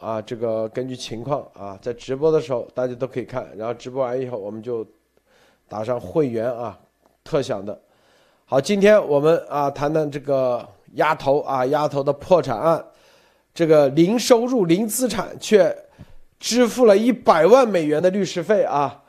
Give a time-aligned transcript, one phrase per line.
[0.00, 4.86] 啊，这个根据情况啊，在直播的时候大家都可以看，然后直播完以后我们就
[5.68, 6.78] 打上会员啊，
[7.22, 7.78] 特享的。
[8.44, 12.84] 好，今天我们啊谈谈这个丫头啊，丫头的破产案，
[13.52, 15.76] 这个零收入、零资产却
[16.38, 19.02] 支付了一百万美元的律师费啊，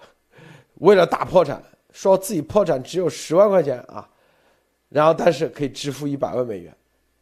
[0.75, 4.09] 为了大破产，说自己破产只有十万块钱啊，
[4.89, 6.75] 然后但是可以支付一百万美元。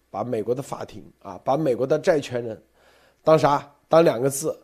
[0.10, 2.60] 把美国的法庭啊，把美国的债权人
[3.28, 3.62] 当啥？
[3.90, 4.58] 当两个字，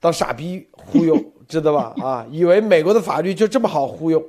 [0.00, 1.16] 当傻逼忽悠，
[1.46, 1.94] 知道吧？
[2.02, 4.20] 啊，以为美国的法律就这么好忽悠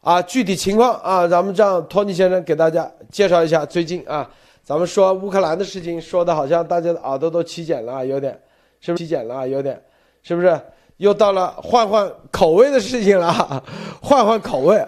[0.00, 0.22] 啊？
[0.22, 3.66] 具体情况啊，咱们让托尼先生给大家介绍一下。
[3.66, 4.26] 最近啊，
[4.62, 8.40] 咱们说乌克兰的事情，说的好像大家的耳朵都起茧了，有点，
[8.80, 9.46] 是不是起茧了？
[9.46, 9.78] 有点，
[10.22, 10.58] 是不是？
[10.96, 13.62] 又到了换换口味的事情了，
[14.00, 14.82] 换换口味。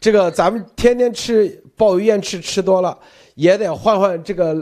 [0.00, 2.98] 这个咱们天天吃鲍鱼燕翅吃多了。
[3.34, 4.52] 也得换换这个，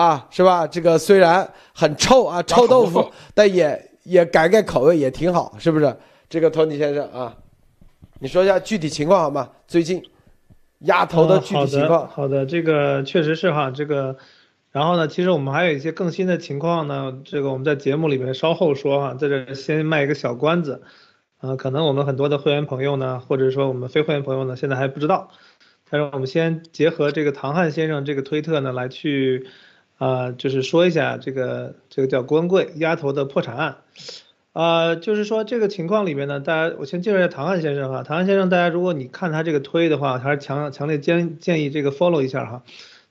[0.00, 0.66] 啊，是吧？
[0.66, 5.94] 这个虽然很臭啊，臭豆腐， 但也也改改口味也挺好，是不是？
[6.30, 7.36] 这个托尼先生啊，
[8.18, 9.50] 你说一下具体情况好吗？
[9.68, 10.02] 最近
[10.78, 12.08] 鸭头的具体情况。
[12.08, 14.16] 好的，这个确实是哈，这个，
[14.72, 20.82] 然后呢，其实我们还有一些更新的情况呢，这个我们在节目里面稍后说哈，在这先卖一个小关子，
[21.40, 25.28] 啊，可能我们很多的会员朋友呢，或者说我们非会员朋友呢，现在还不知道。
[25.90, 29.48] 但是我们先结合这个唐汉先生这个推特呢，来去，
[30.00, 33.76] 啊，就是说一下这个这个叫郭文贵丫头的破产案，
[34.54, 42.62] 啊，就是说这个情况里面呢，大家我先介绍一下唐汉先生哈，唐汉先生大家如果你看他这个推的话，还是强强烈建建议这个 follow 一下哈，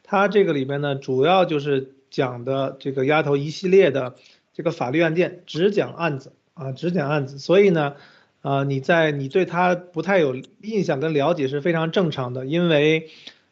[0.01, 4.15] 他这个里面呢，主要就是讲的这个丫头一系列的
[4.55, 7.93] 这个法律案件，只讲案子啊，只讲案子，所以呢。
[8.41, 13.09] 啊，你在你对他不太有印象跟了解是非常正常的，因为，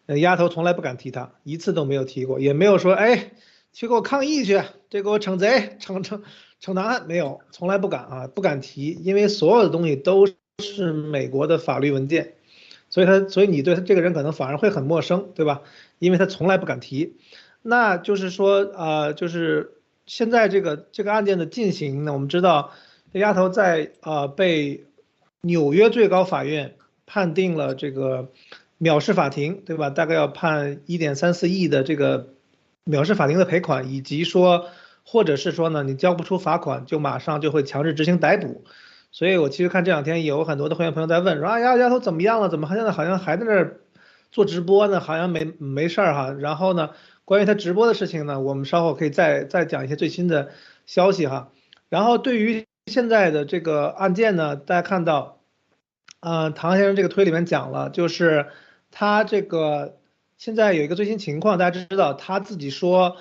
[0.07, 3.33] 那丫头从来不敢提他，一次都没有提过，也没有说哎，
[3.71, 6.21] 去给我抗议去，这给我惩贼惩惩
[6.59, 10.25] 惩拿案，没有，从来不敢啊，不敢提，因为所有的东西都
[10.57, 12.33] 是美国的法律文件，
[12.89, 15.61] 所以他所以你对他这个人可能反而会很陌生，对吧？
[15.99, 17.17] 因为他从来不敢提，
[17.61, 19.73] 那就是说啊，就是
[20.05, 22.71] 现在这个这个案件的进行呢，我们知道。
[23.13, 24.85] 这丫头在啊被
[25.39, 26.75] 纽约最高法院
[27.05, 28.33] 判定了这个
[28.79, 29.89] 藐视法庭，对吧？
[29.89, 32.33] 大概要判一点三四亿的这个
[32.85, 34.67] 藐视法庭的赔款，以及说，
[35.03, 38.63] 或者是说呢，你交不出罚款，就马上就会强制执行逮捕。
[39.11, 42.49] 所以我其实看这两天有很多的会员朋友在问，说啊呀丫头怎么样了？
[42.49, 43.79] 怎么现在好像还在那儿
[44.31, 44.99] 做直播呢？
[44.99, 46.35] 好像没没事儿哈。
[46.37, 46.91] 然后呢，
[47.25, 50.49] 关于他直播的事情呢，我们稍后可以再再讲一些最新的
[50.85, 51.51] 消息哈。
[51.89, 55.39] 然后对于现在的这个案件呢，大家看到，
[56.19, 58.47] 呃，唐先生这个推里面讲了，就是
[58.99, 59.99] 他这个
[60.39, 63.15] 现在有一个最新情况，大家知道他自己说，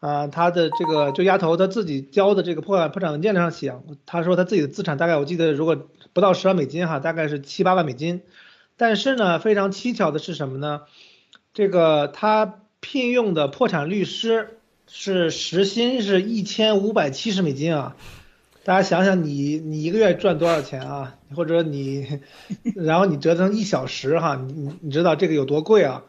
[0.00, 3.72] 啊，他的这个就丫头他自己交的这个破产破产文件上写，
[4.06, 8.22] 他说他自己的资产大概我记得如果不到十万美金哈，大概是七八万美金，
[8.76, 10.80] 但是呢，非常蹊跷的是什么呢？
[11.54, 14.58] 这个他聘用的破产律师
[14.88, 17.94] 是时薪是一千五百七十美金啊。
[18.62, 21.16] 大家想想，你你一个月赚多少钱啊？
[21.34, 22.20] 或者你，
[22.74, 26.04] 然后你折成一小时哈，你你你知道这个有多贵啊？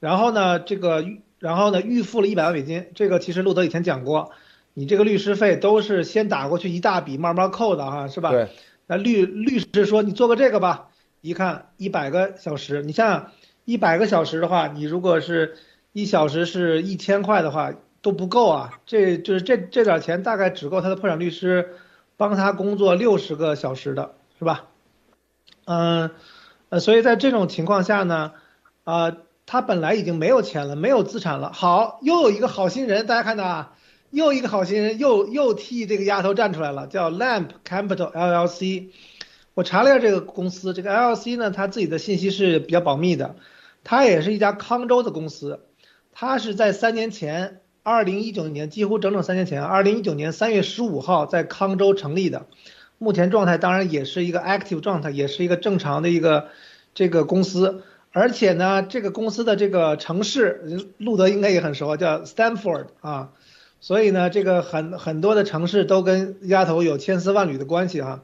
[0.00, 1.04] 然后呢，这个
[1.38, 4.30] 然后呢，预付了一百万美金，这个其实路德以前讲过，
[4.72, 8.30] 你这个律师费都是先打过去一大笔，慢慢扣的哈，是吧？
[8.30, 8.48] 对。
[8.86, 10.88] 那律律师说你做个这个吧，
[11.20, 13.32] 一看一百个小时，你想想
[13.66, 15.56] 一百个小时的话，你如果是
[15.92, 17.74] 一小时是一千块的话。
[18.02, 21.68] 都不够啊，这就是这这点钱大概只够他的破产律师
[22.22, 24.66] 帮他工作六十个小时的，是吧？
[25.64, 26.12] 嗯，
[26.68, 28.30] 呃，所以在这种情况下呢，
[28.84, 31.52] 啊，他本来已经没有钱了，没有资产了。
[31.52, 33.74] 好，又有一个好心人，大家看到啊，
[34.12, 38.90] 又一个好心人又又替这个丫头站出来了，叫 Lamp Capital LLC。
[39.54, 43.34] 我查了一下这个公司，这个 LLC 呢，它自己的信息是比较保密的，
[43.82, 45.58] 它也是一家康州的公司，
[46.12, 47.61] 它是在三年前。
[47.84, 52.46] 二零一九年，几乎整整三年前，二零一九年三月十五号在康州成立的，
[52.98, 56.46] 目前状态当然也是一个 active 状态，也是一个正常的一个
[56.94, 57.82] 这个公司，
[58.12, 63.30] 而且呢，这个公司的这个城市，路德应该也很熟，叫 Stanford 啊，
[63.80, 68.22] 所以呢，这个很很多的城市都跟丫头有千丝万缕的关系哈，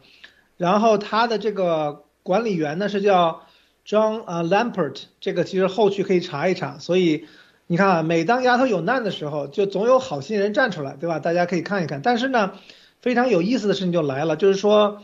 [0.56, 3.42] 然后他的这个管理员呢是叫
[3.84, 7.26] John 啊 Lampert，这个其实后续可以查一查，所以。
[7.70, 11.18] 你看啊，每当丫头有难的时候，就总有好心人站出来，对吧？
[11.18, 12.00] 大家可以看一看。
[12.02, 12.54] 但是呢，
[13.02, 15.02] 非常有意思的事情就来了，就是说，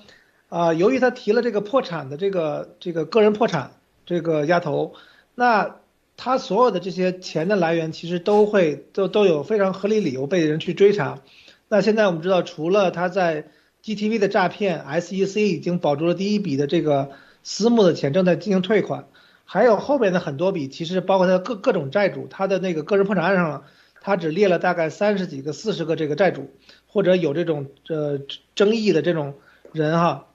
[0.48, 3.72] 啊，由于他提了这个破产的这个这个个人破产
[4.06, 4.94] 这个丫头，
[5.34, 5.76] 那
[6.16, 11.20] 他所有的这些钱的来源其实都会都都有非常合理理由被人去追查。
[11.68, 13.48] 那现在我们知道，除了他在
[13.84, 17.10] GTV 的诈骗，SEC 已经保住了第一笔的这个
[17.42, 19.06] 私募的钱，正在进行退款，
[19.44, 23.64] 还有后边的很多笔，其实包括他各各种债主，他的那个个人破产案上了，
[24.00, 26.50] 他只列了大概三十几个、四十个这个债主，
[26.86, 28.20] 或者有这种呃
[28.54, 29.34] 争议的这种
[29.72, 30.26] 人哈。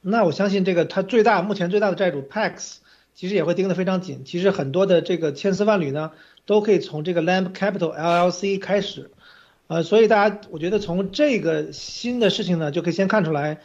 [0.00, 2.76] 那我相信这个他最大目前最大的债主 Pax
[3.14, 4.22] 其实也会盯得非常紧。
[4.24, 6.12] 其实很多的这个千丝万缕呢，
[6.44, 9.10] 都可以从这个 Lamb Capital LLC 开始。
[9.66, 13.60] 呃，所以大家，我觉得从这个新的事情呢，就可以先看出来，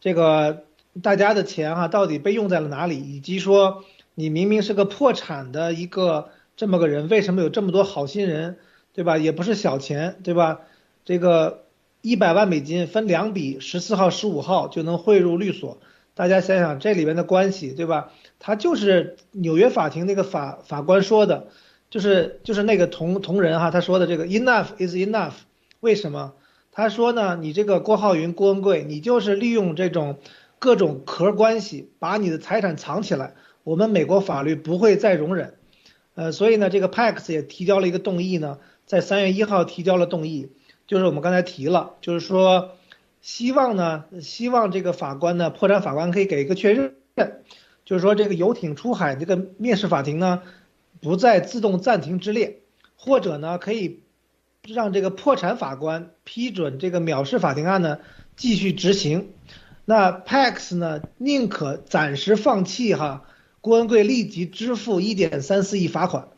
[0.00, 0.64] 这个
[1.00, 3.84] 大家的钱哈，到底被用在了哪里，以及说
[4.14, 8.58] 你明明是个破产的一个这么个人，为什么有这么多好心人，
[8.92, 9.18] 对吧？
[9.18, 10.60] 也不是小钱，对吧？
[11.04, 11.64] 这个
[12.00, 15.78] 一百万美金分两笔，十四号、十五号就能汇入律所，
[16.14, 18.12] 大家想想这里面的关系，对吧？
[18.38, 21.48] 他就是纽约法庭那个法法官说的。
[21.90, 25.34] 就是就是那个同同人哈，他说的这个 enough is enough，
[25.78, 26.32] 为什么？
[26.72, 30.18] 他说呢，你这个郭浩云、郭文贵，你就是利用这种
[30.58, 33.34] 各种壳关系，把你的财产藏起来，
[33.64, 35.54] 我们美国法律不会再容忍。
[36.14, 40.52] 呃，所以呢，这个 Pax 也提交了一个动议呢，在三月一号提交了动议，
[40.86, 42.76] 就是我们刚才提了，就是说
[43.20, 46.94] 希望呢，希望这个法官呢，破产法官可以给一个确认，
[47.84, 50.42] 就是说这个游艇出海这个面试法庭呢。
[51.00, 52.60] 不再自动暂停之列，
[52.96, 54.04] 或者呢，可以
[54.66, 57.98] 让这个破产法官批准这个藐视法庭案呢
[58.36, 59.32] 继续执行。
[59.84, 63.24] 那 Pax 呢，宁可暂时放弃哈，
[63.64, 66.28] 郭文贵立即支付一点三四亿罚款，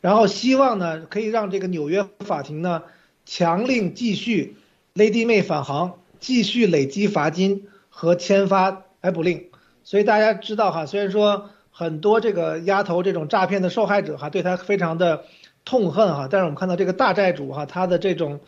[0.00, 2.82] 然后希望呢，可以让这个纽约法庭呢
[3.24, 4.56] 强令继续
[4.92, 9.44] Lady 妹返航，继续累积罚金和签发逮捕令。
[9.84, 11.50] 所以大家知道哈，虽然说。
[11.78, 15.24] 很多这个丫头这种诈骗的受害者哈，对他非常的
[15.66, 16.26] 痛恨哈。
[16.30, 18.40] 但是我们看到这个大债主哈，他的这种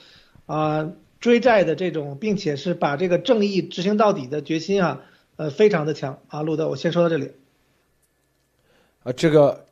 [0.47, 0.91] 啊
[1.21, 5.03] 追债的这种，并且是把这个正义执行到底的决心啊，
[5.37, 6.41] 呃，非常的强啊。
[6.41, 7.33] 路德，我先说到这里。
[9.03, 9.67] 啊，这个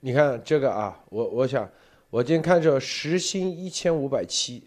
[0.00, 1.70] 你看这个啊，我我想
[2.10, 4.62] 我今天看这时薪一千五百七，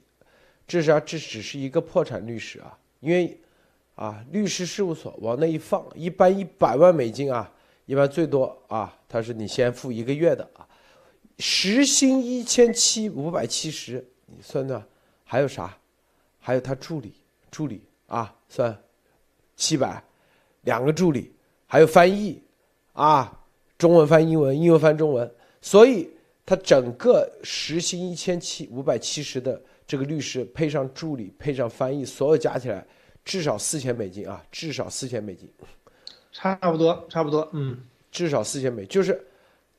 [0.68, 3.40] 这是啊，这只是一个破产律师啊，因为
[3.96, 7.52] 啊律师事务所往那一放，一般一百万美金啊。
[7.86, 10.62] 一般最多啊，他是你先付一个月的啊，
[11.40, 14.86] 时薪一千七五百七十，你算算，
[15.24, 15.76] 还有啥？
[16.40, 17.12] 还有他助理，
[17.50, 18.80] 助理啊，算
[19.56, 20.04] 七百，
[20.62, 21.34] 两个助理，
[21.66, 22.40] 还有翻译
[22.94, 23.39] 啊，
[23.80, 26.08] 中文翻英文，英文翻中文，所以
[26.46, 32.86] 他整个时薪一千七五百七十的这个律师配上助理配上翻译，所有加起来
[33.24, 35.50] 至少四千美金啊，至少四千美金。
[36.32, 37.76] 差不多，差不多，嗯，
[38.12, 39.20] 至少四千美，就是，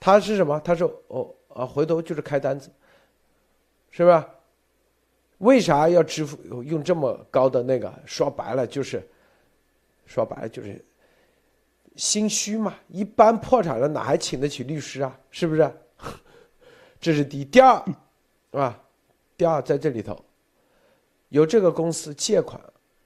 [0.00, 0.58] 他是什么？
[0.64, 2.70] 他说，哦啊，回头就是开单子，
[3.90, 4.28] 是吧？
[5.38, 7.92] 为啥要支付用这么高的那个？
[8.04, 9.06] 说白了就是，
[10.06, 10.82] 说白了就是
[12.00, 12.74] 心虚嘛。
[12.88, 15.20] 一般破产了哪还请得起律师啊？
[15.30, 15.70] 是不是？
[16.98, 17.84] 这是第一，第二，
[18.52, 18.82] 啊，
[19.36, 20.18] 第二在这里头，
[21.28, 22.58] 有这个公司借款，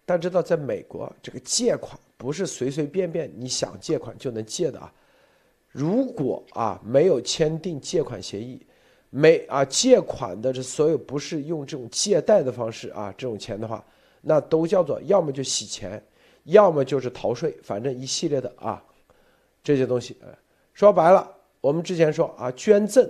[0.06, 1.98] 但知道在美国这个借款。
[2.16, 4.90] 不是随随便便你想借款就能借的啊！
[5.72, 8.64] 如果啊没有签订借款协议，
[9.10, 13.84] 没啊借款的这所有不是用这种借贷的方式啊这种钱的话，
[14.22, 16.02] 那都叫做要么就洗钱，
[16.44, 18.82] 要么就是逃税，反正一系列的啊
[19.62, 20.16] 这些东西。
[20.72, 23.06] 说白了，我们之前说啊捐赠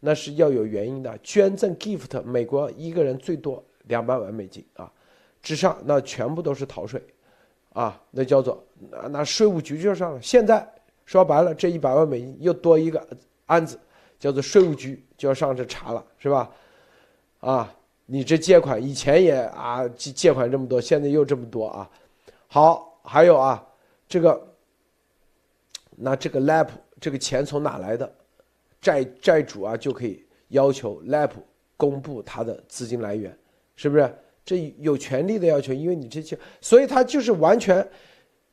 [0.00, 4.92] 那是要有原因的，捐赠 gift 美国一个人最多两百万美金啊
[5.42, 7.02] 之上，那全部都是逃税。
[7.74, 10.20] 啊，那叫做那那税务局就上了。
[10.20, 10.62] 现在
[11.06, 13.02] 说白了，这一百万美金又多一个
[13.46, 13.80] 案子，
[14.18, 16.50] 叫做税务局就要上这查了，是吧？
[17.40, 17.74] 啊，
[18.04, 21.88] 你这借款以前也啊借借款这么多，现在又这么多啊。
[22.54, 23.66] 好，还有啊，
[24.06, 24.54] 这个
[25.96, 26.68] 那这个 lap
[27.00, 28.14] 这个钱从哪来的？
[28.78, 31.30] 债债主啊就可以要求 lap
[31.78, 33.34] 公布他的资金来源，
[33.74, 34.14] 是不是？
[34.44, 37.88] 这有权利的要求，因为你这些，所以他就是完全，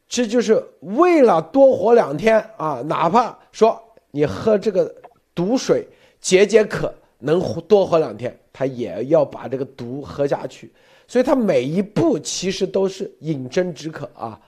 [0.08, 2.82] 这就是为了多活两天啊！
[2.86, 3.78] 哪怕说
[4.12, 4.96] 你喝这个
[5.36, 5.86] 毒水
[6.22, 10.72] 解解渴，能活多活两天，他也要把这个毒喝下去。
[11.10, 14.40] 所以他每一步其实都是饮鸩止渴啊，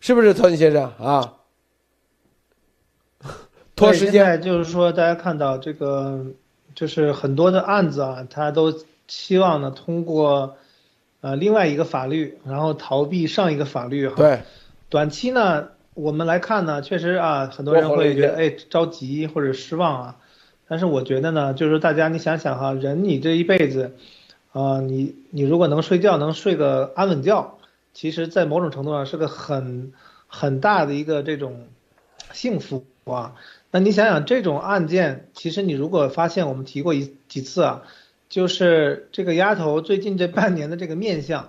[0.00, 1.34] 是不是，托尼先生啊？
[3.76, 6.24] 拖时间就是说，大家看到这个，
[6.74, 8.74] 就是很多的案子啊，他都
[9.06, 10.56] 希望呢通过。
[11.20, 14.14] 呃，另外一个法律，然后逃避上一个法律哈。
[14.16, 14.38] 对，
[14.88, 20.16] 短期呢，我们来看呢，确实啊，很多人会觉得哎着急或者失望啊。
[20.68, 23.96] 但是我觉得呢，就是大家你想想哈，人你这一辈子，
[24.52, 27.58] 啊，你你如果能睡觉，能睡个安稳觉，
[27.92, 29.92] 其实，在某种程度上是个很
[30.26, 31.66] 很大的一个这种
[32.32, 33.34] 幸福啊。
[33.70, 37.82] 那你想想，这种案件，其实你如果发现，我们提过一几次啊，
[38.28, 41.46] 就是这个丫头最近这半年的这个面相，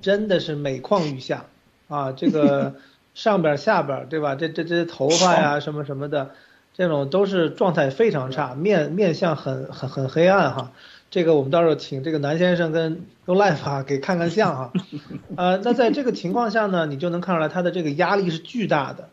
[0.00, 1.44] 真的是每况愈下
[1.88, 2.76] 啊，这个
[3.14, 4.34] 上边下边对吧？
[4.34, 6.30] 这这这头发呀什么什么的，
[6.74, 10.72] 这种都是状态非常差，面面相很很很黑暗哈。
[11.10, 14.72] 这个我们到时候请这个南先生跟 u Life 啊给看看相啊，
[15.36, 19.08] 呃，那在这个情况下呢，你就能看出来他的这个压力是巨大的，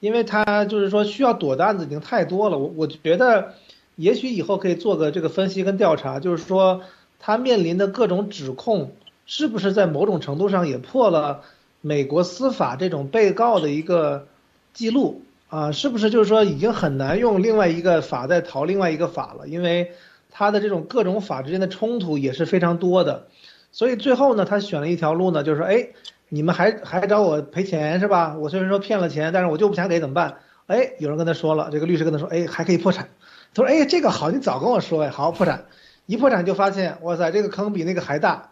[0.00, 2.56] 因为他就是说需要躲的案子已经太多了。
[2.56, 3.52] 我我觉得，
[3.96, 6.80] 也许以后可以做个这个分析跟调查，就是说
[7.20, 8.92] 他面临的各种指控
[9.26, 11.42] 是不是在某种程度上也破了
[11.82, 14.26] 美国司法这种被告的一个
[14.72, 15.20] 记录
[15.50, 15.72] 啊？
[15.72, 19.46] 是不是就是说已经很难用另外一个法在逃另外一个法了？
[19.46, 19.92] 因为。
[20.36, 23.28] 他的这种各种法之间的冲突也是非常多的，
[23.70, 25.90] 所以最后呢，他选了一条路呢，就是说，哎，
[26.28, 28.36] 你们还还找我赔钱是吧？
[28.36, 30.38] 我虽然说骗了钱，但是我就不想给怎么办？
[30.66, 33.10] 哎，有人跟他说了，这个律师跟他说，哎，还可以破产。
[33.54, 35.66] 他说，哎，这个好，你早跟我说呀，好破产。
[36.06, 38.50] 一破产就发现，哇塞，这个坑比那个还大，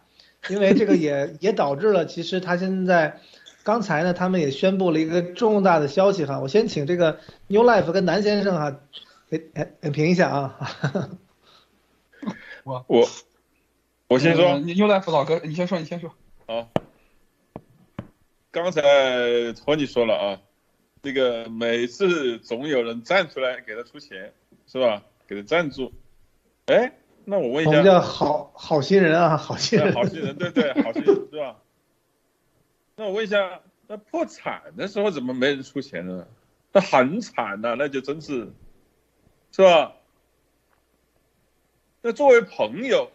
[0.49, 3.19] 因为这个也也导致了，其实他现在，
[3.65, 8.77] 刚才呢，他们也宣布了一个重大的消息哈，我先请这个 New Life 跟南先生哈，
[9.29, 10.59] 给哎评一下啊。
[12.65, 13.09] 我我
[14.09, 16.15] 我先说，你又来辅导哥，你先说，你先说。
[16.47, 16.69] 好，
[18.51, 20.41] 刚才托尼说了啊，
[21.03, 24.33] 这个每次总有人站出来给他出钱，
[24.67, 25.03] 是吧？
[25.27, 25.93] 给他赞助。
[26.67, 26.93] 哎，
[27.25, 31.57] 那我问一下，我们叫好好心人啊，好心人，好心人，对对，好心人是吧？
[32.95, 36.27] 那我问一下，那破产的时候怎么没人出钱呢？
[36.73, 38.53] 那很惨呐，那就真是，
[39.51, 39.95] 是吧？
[42.03, 43.11] 那作为朋友，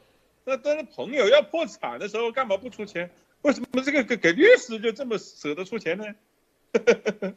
[0.46, 3.12] 那但是朋友要破产的时候干嘛不出钱？
[3.41, 6.06] 为什么这个给给律师就这么舍得出钱呢？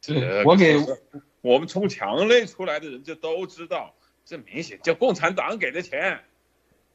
[0.00, 0.76] 这我给
[1.42, 3.94] 我们从墙内出来的人就都知道，
[4.24, 6.24] 这明显就共产党给的钱，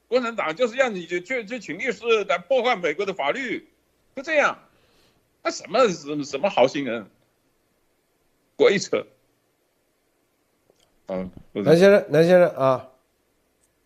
[0.08, 3.68] 共产党就是让你去去去请律师来破坏美国的法律，
[4.16, 4.68] 就这样，
[5.44, 7.08] 那什么什什么好心人，
[8.56, 9.06] 鬼扯。
[11.08, 12.90] 嗯，南先生，南先生啊，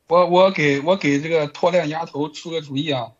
[0.07, 3.11] 我我给我给这个脱链丫头出个主意啊，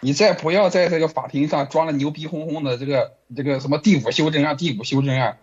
[0.00, 5.38] 你再不要在这个法庭上装的牛逼哄哄的这个这个什么第五修正案第五修正案，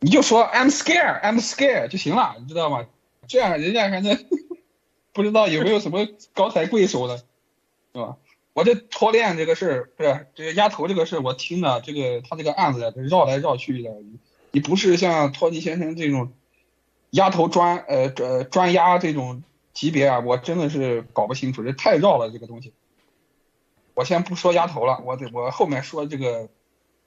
[0.00, 2.86] 你就说 I'm scared I'm scared 就行了，你知道吗？
[3.28, 4.16] 这样人家还能
[5.12, 8.16] 不知道有没有什么高抬贵手的，是吧？
[8.54, 13.90] 我这脱链这个事儿不是这个丫头这个事儿，我听了这个他这个案子绕来绕去的，
[14.52, 16.32] 你不是像托尼先生这种。
[17.16, 19.42] 压头专呃呃专压这种
[19.72, 22.72] 级别啊，我真的是搞不清楚，这太绕了这个东西。
[23.94, 26.46] 我先不说压头了，我得我后面说这个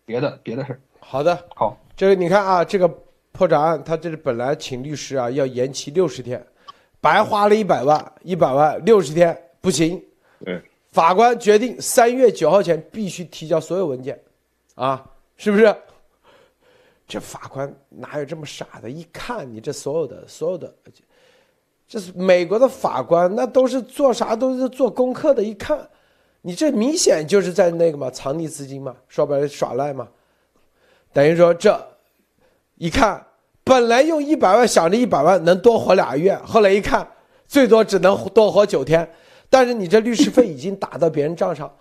[0.06, 2.88] 别的别的事好的，好，这个你看啊，这个
[3.32, 6.44] 破产案，他这是本来请律师啊要延期六十天，
[7.00, 10.04] 白花了一百万，一百万六十天不行。
[10.44, 10.60] 对，
[10.92, 14.20] 法官决定三月九号前必须提交所有文件，
[14.74, 15.06] 啊，
[15.38, 15.76] 是不是？
[17.10, 18.88] 这法官哪有这么傻的？
[18.88, 20.72] 一看你这所有的所有的，
[21.88, 25.44] 这是美国的法官，那都是做啥都是做功课的。
[25.44, 25.90] 一看，
[26.44, 30.08] 你这明显就是在那个嘛藏匿资金嘛，说白了耍赖嘛。
[31.12, 31.84] 等于说这
[32.76, 33.26] 一看，
[33.64, 37.06] 本来用一百万想着一百万能多活俩月，后来一看
[37.48, 39.12] 最多只能多活九天。
[39.50, 41.76] 但是你这律师费已经打到别人账上，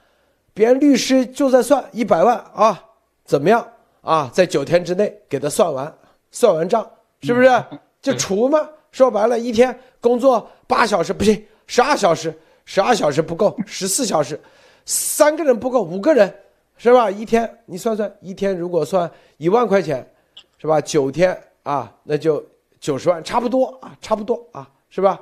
[0.55, 2.83] 别人律师就在算一百万啊，
[3.27, 3.73] 怎么样？
[4.09, 5.95] 啊，在九天之内给他算完，
[6.31, 7.65] 算完账是不是
[8.01, 8.67] 就除嘛？
[8.91, 12.35] 说白了，一天工作八小时不行，十二小时，
[12.65, 14.41] 十二小时不够，十四小时，
[14.87, 16.35] 三个人不够，五个人
[16.79, 17.11] 是吧？
[17.11, 20.11] 一天你算算，一天如果算一万块钱，
[20.57, 20.81] 是吧？
[20.81, 22.43] 九天啊，那就
[22.81, 25.21] 九十万，差不多啊，差不多啊，是吧？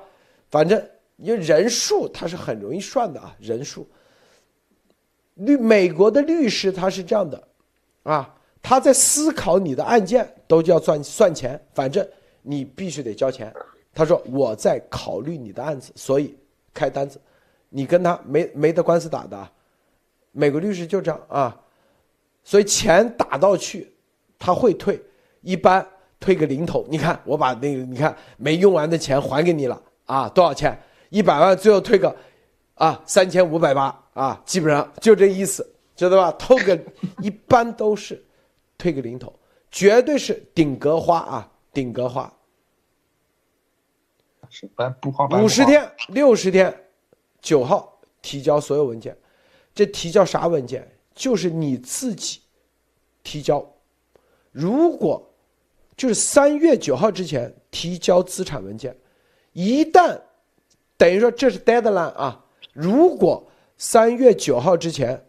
[0.49, 0.81] 反正
[1.17, 3.85] 因为人数它是很容易算的啊，人数。
[5.35, 7.49] 律美国的律师他是这样的，
[8.05, 8.33] 啊。
[8.69, 12.05] 他在思考你的案件，都叫算算钱，反正
[12.43, 13.55] 你必须得交钱。
[13.95, 16.37] 他说我在考虑你的案子，所以
[16.75, 17.21] 开单子，
[17.69, 19.49] 你跟他没没得官司打的，
[20.33, 21.57] 美国律师就这样啊，
[22.43, 23.93] 所以钱打到去，
[24.37, 25.01] 他会退，
[25.43, 25.87] 一般
[26.19, 26.85] 退个零头。
[26.91, 30.77] 你看我把那个你看没用完的钱还给你了啊，多少钱？
[31.11, 32.13] 一百万，最后退个
[32.75, 36.33] 啊三千五百八啊，基本上就这意思，知道吧？
[36.37, 36.77] 透个
[37.23, 38.21] 一般都是。
[38.87, 39.37] 退个零头，
[39.69, 41.53] 绝对是顶格花啊！
[41.73, 42.33] 顶格花，
[44.49, 46.73] 是不花五十天、六十天，
[47.41, 49.17] 九号提交所有文件，
[49.75, 50.89] 这提交啥文件？
[51.17, 52.41] 就是你自己
[53.25, 53.65] 提交。
[54.53, 55.29] 如果
[55.97, 58.97] 就是三月九号之前提交资产文件，
[59.53, 60.17] 一旦
[60.97, 63.45] 等于说这是 deadline 啊，如果
[63.77, 65.27] 三月九号之前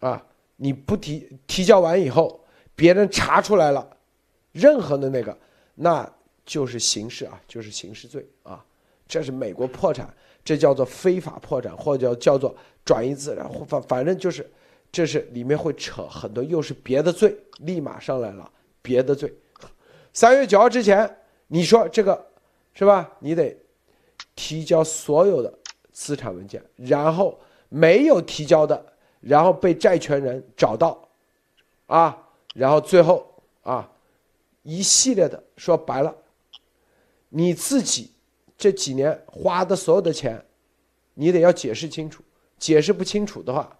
[0.00, 2.44] 啊你不提提交完以后，
[2.76, 3.96] 别人查出来了
[4.52, 5.36] 任何的那个，
[5.74, 6.08] 那
[6.44, 8.64] 就是刑事啊，就是刑事罪啊，
[9.08, 10.08] 这是美国破产，
[10.44, 14.48] 这叫做非法破产，或者叫叫做转移资产，反反正就是
[14.92, 18.48] 这是里面会扯很多，又是别的罪，立马上来了
[18.82, 19.34] 别的罪。
[20.12, 21.18] 三月九号之前，
[21.48, 22.26] 你说这个
[22.74, 23.10] 是吧？
[23.18, 23.56] 你得
[24.34, 25.52] 提交所有的
[25.92, 28.86] 资产文件，然后没有提交的，
[29.20, 31.08] 然后被债权人找到，
[31.86, 32.16] 啊，
[32.56, 33.26] 然后最后
[33.62, 33.88] 啊，
[34.62, 36.14] 一系列的说白了，
[37.28, 38.10] 你自己
[38.56, 40.44] 这几年花的所有的钱，
[41.14, 42.22] 你得要解释清楚，
[42.58, 43.76] 解释不清楚的话，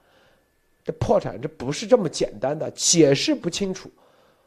[0.85, 3.91] 这破产这不是这么简单的，解释不清楚，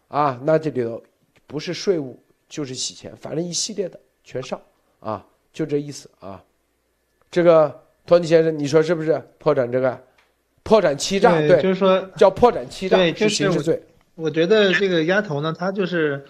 [0.07, 1.01] 啊，那这里头。
[1.49, 2.15] 不是税务
[2.47, 4.61] 就是洗钱，反正一系列的全上
[4.99, 6.43] 啊，就这意思啊。
[7.31, 9.99] 这个托尼先生，你说是不是破产这个
[10.61, 11.39] 破产欺诈？
[11.39, 13.81] 对，就是说叫破产欺诈，对，是刑事罪。
[14.19, 16.25] 我觉得这个丫头呢，她就是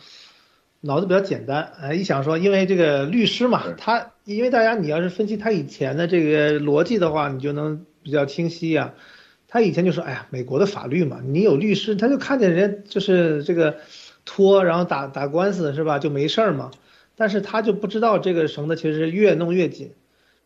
[0.81, 8.93] 脑子比较简单，哎，一想说，因为这个律师嘛，他因为大家你要是分析他以前的这个逻辑的话，你就能比较清晰呀。
[9.47, 13.77] 他以前就说，哎呀，美国的法律嘛，你有律师，他就看见人家就是这个。
[14.25, 15.97] 拖，然后打打官司是吧？
[15.97, 16.69] 就没事儿嘛。
[17.15, 19.93] 但是他就不知道这个绳子其实越弄越紧。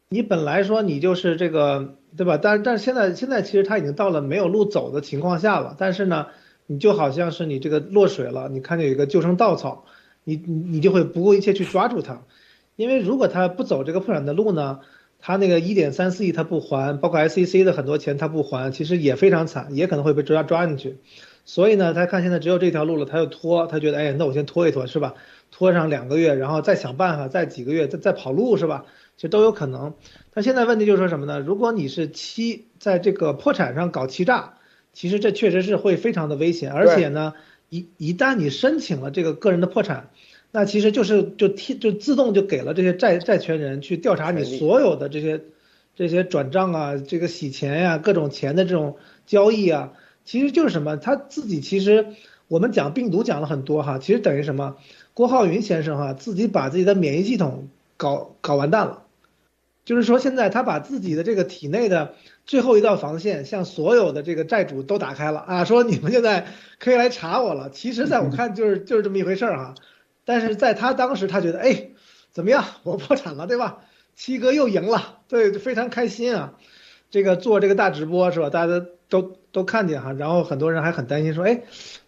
[0.08, 2.38] 你本来说你就是这个，对吧？
[2.42, 5.76] 但但是现在现在其实他已经到了没有路走的情况下了。
[5.78, 6.28] 但是呢，
[6.68, 9.86] 你就好像是你这个落水了，你看见有一个救生稻草，
[10.24, 12.24] 你你你就会不顾一切去抓住它。
[12.76, 14.80] 因为如果他不走这个破产的路呢，
[15.20, 20.98] 他那个一点三四亿他不还，包括 SEC 的很多钱他不还，其实也非常惨，也可能会被抓抓进去。
[21.46, 25.14] 所以呢，他看现在只有这条路了，他就拖，他觉得，哎，那我先拖一拖，是吧？
[25.52, 28.86] 拖上两个月，然后再想办法，再几个月，再再跑路，是吧？
[29.18, 29.94] 其实都有可能。
[30.34, 31.40] 但现在问题就是说什么呢？
[31.40, 34.56] 如果你是欺，在这个破产上搞欺诈，
[34.94, 36.72] 其实这确实是会非常的危险。
[36.72, 37.34] 而且呢，
[37.70, 40.10] 一一旦你申请了这个个人的破产，
[40.52, 45.42] 那其实就是就替就自动就给了这些债债权人去调查你所有的这些
[45.96, 49.94] 这些转账啊，这个洗钱呀，各种钱的这种交易啊。
[50.26, 52.06] 其实就是什么，他自己其实
[52.48, 54.78] 我们讲病毒讲了很多哈，其实等于什么？
[55.14, 59.04] 郭浩云先生哈自己把自己的免疫系统搞搞完蛋了，
[59.86, 62.14] 就是说现在他把自己的这个体内的
[62.46, 66.48] 最后一道防线向所有的这个债主都打开了啊，说你们现在
[66.80, 67.70] 可以来查我了。
[67.70, 69.76] 其实在我看就是 就是这么一回事儿哈，
[70.26, 71.90] 但是在他当时他觉得哎
[72.32, 73.80] 怎么样我破产了对吧？
[74.16, 76.54] 七哥又赢了，对非常开心啊，
[77.10, 78.50] 这个做这个大直播是吧？
[78.50, 78.86] 大家都。
[79.10, 81.62] 都都看见哈，然后很多人还很担心说，哎，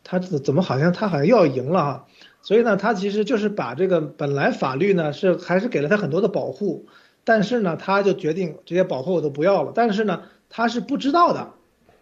[0.04, 2.08] 他怎怎么好像他好像又要赢了哈，
[2.42, 6.88] 所以呢，他其实就是把这个本来法律呢是还是给了他很多的保护，
[7.26, 11.52] 但是呢，他就决定这些保护我都不要了，但是呢，他是不知道的，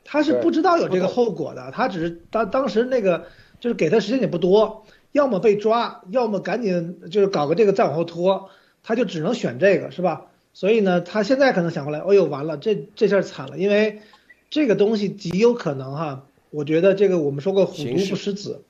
[0.06, 3.26] 他是不知道有这个后果的，他只是当当时那个
[3.60, 8.50] 就是给他时间也不多，要么被抓，要么赶紧就是搞个这个再往后拖，
[8.84, 10.28] 他就只能选这个是吧？
[10.54, 14.02] 所以呢，他现在可能想过来，哎呦完了，这这下惨了，因为。
[14.50, 18.62] 这个东西极有可能哈，我觉得这个我们说过虎毒不食子，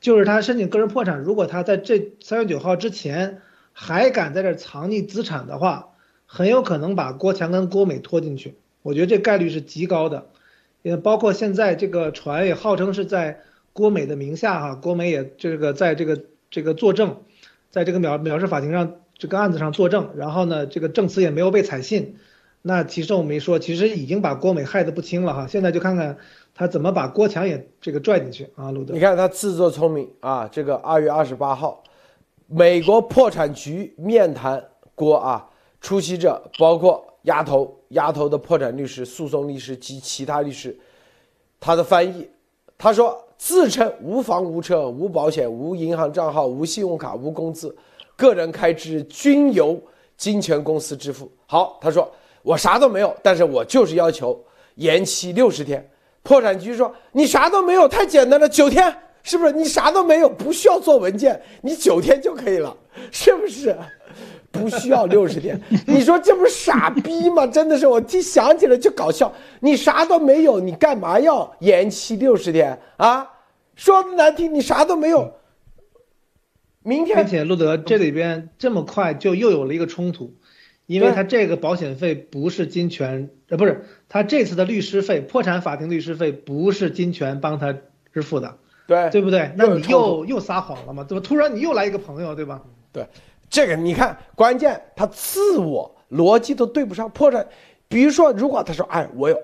[0.00, 3.40] 就是他申请个人破产，如果他在这三月九号之前
[3.72, 5.90] 还敢在这藏匿资产的话，
[6.30, 8.54] 很有可能把郭强跟郭美拖进去。
[8.82, 10.26] 我觉得这概率是极高的，
[10.82, 13.40] 也包括现在这个船也号称是在
[13.72, 17.16] 郭美的名下哈，郭美也这个在这个这个作证，
[17.70, 22.16] 在这个藐藐视法庭上这个案子上作证，然后呢这个证词也没有被采信。
[22.60, 25.46] 那其实我没说，其实已经把郭美害得不轻了哈。
[25.46, 26.18] 现在就看看
[26.54, 28.92] 他怎么把郭强也这个拽进去啊，路德。
[28.92, 31.82] 你看他自作聪明啊，这个二月二十八号，
[32.46, 34.62] 美国破产局面谈
[34.94, 35.48] 郭啊，
[35.80, 40.76] 出席者包括丫头、丫头的破产律师、诉讼律师及其他律师。
[41.60, 42.28] 他的翻译，
[42.76, 47.76] 他说自称无房无车无保险无银行账号无信用卡无工资，
[48.16, 49.80] 个人开支均由
[50.16, 51.30] 金钱公司支付。
[51.46, 52.10] 好，他说。
[52.42, 54.42] 我啥都没有，但是我就是要求
[54.76, 55.86] 延期六十天。
[56.22, 59.52] 破产局说你啥都没有，太简单了，九天是不是？
[59.52, 62.74] 你啥都没有，不需要做文件，你九天就可以了，
[63.10, 63.76] 是不是？
[64.58, 67.46] 不需要六十天， 你说这不是傻逼吗？
[67.46, 69.32] 真的是，我听想起来就搞笑。
[69.60, 73.30] 你啥都没有，你干嘛要延期六十天啊？
[73.76, 75.32] 说的难听，你啥都没有。
[76.82, 80.34] 明天，并且路德这里边这么快就又有了一个冲突。
[80.86, 87.74] 因为他这个保险费不是金泉，呃，不是他这次的律师费，破产法庭律师费不是金泉帮他
[88.14, 89.52] 支付的，对对不对？
[89.54, 91.22] 那你又又又撒谎了嘛，对吧？
[91.22, 92.62] 突然你又来一个朋友，对吧？
[93.50, 97.46] 这个你看，关键他自我逻辑都对不上，破产。
[97.88, 99.38] 比如说，如果他说，哎，我有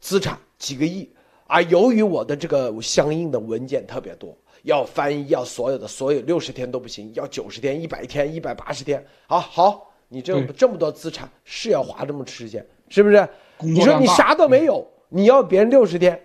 [0.00, 1.08] 资产几个亿
[1.46, 9.04] 啊，由于我的这个相应的文件特别多，要翻译，要所有的，所有六十天都不行，要九十天、一百天、一百八十天。
[9.28, 13.28] 啊，好，你这这么多资产是要花这么时间，是不是？
[13.60, 16.20] 你说你啥都没有，你要别人六十天，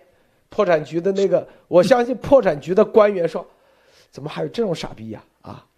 [0.48, 3.46] 破产局的那个，我相信破产局的官员说，
[4.10, 5.29] 怎么还有这种傻逼呀、啊？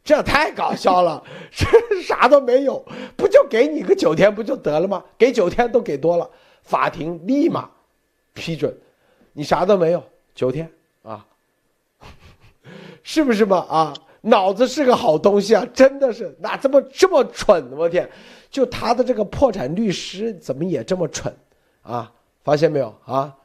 [0.05, 2.85] 这太搞笑了，这啥都没有，
[3.17, 5.05] 不就给你个九天不就得了吗？
[5.17, 6.29] 给九天都给多了，
[6.63, 7.71] 法庭立马
[8.33, 8.77] 批准，
[9.33, 10.03] 你啥都没有，
[10.35, 10.69] 九天
[11.03, 11.25] 啊，
[13.05, 13.59] 是不是嘛？
[13.69, 17.71] 啊，脑子是个好东西啊，真的是，哪这么这么蠢？
[17.73, 18.11] 我天，
[18.51, 21.33] 就他的这个破产律师怎么也这么蠢
[21.83, 22.13] 啊？
[22.43, 23.37] 发现没有啊？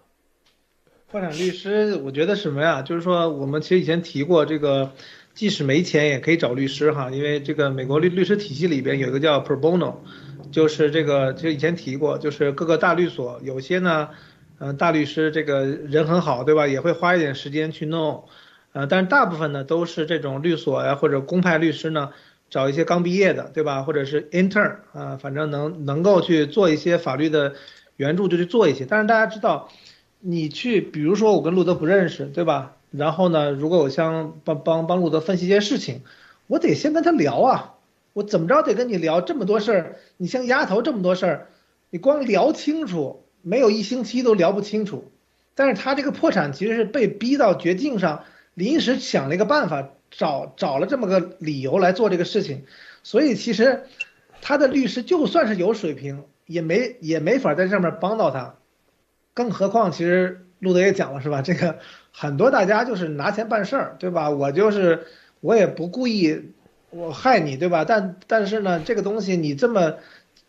[1.12, 2.82] 破产律师，我觉得什么呀？
[2.82, 4.91] 就是说，我们其实以前提过，这个
[5.38, 9.97] 即使没钱也可以找律师哈，因为这个美国律律师体系里边有一个叫 pro bono，
[10.52, 14.10] 就是这个就以前提过，就是各个大律所有些呢，
[14.58, 16.65] 嗯、大律师这个人很好，对吧？
[16.65, 18.23] 也会花一点时间去弄，
[18.73, 22.10] 呃，但是大部分呢都是这种律所呀或者公派律师呢，
[22.50, 23.84] 找一些刚毕业的，对吧？
[23.84, 27.54] 或者是 intern 啊、反正能能够去做一些法律的
[27.97, 29.69] 援助就去做一些，但是大家知道。
[30.19, 32.77] 你去，比如说我跟路德不认识，对吧？
[32.91, 36.02] 然后呢，如果我想帮帮帮路德分析一些事情，
[36.47, 37.76] 我得先跟他聊啊，
[38.13, 41.47] 我怎么着得跟你聊这么多事儿，你像丫头这么多事儿，
[41.89, 45.12] 你光聊清楚，没有一星期都聊不清楚。
[45.54, 48.23] 但是他这个破产其实是被逼到绝境上，
[48.54, 52.63] 临时想了一个办法，找找了这么个理由来做这个事情，
[53.04, 53.84] 所以其实
[54.41, 58.56] 他的律师就算是有水平，也没也没法在上面帮到他。
[59.34, 61.41] 更何况，其实路德也讲了，是吧？
[61.41, 61.80] 这个
[62.19, 64.32] 很多大家就是拿钱办事儿，对吧？
[64.32, 65.06] 我就是
[65.39, 66.51] 我也不故意
[66.89, 67.86] 我害你，对吧？
[67.86, 69.97] 但但是呢，这个东西你这么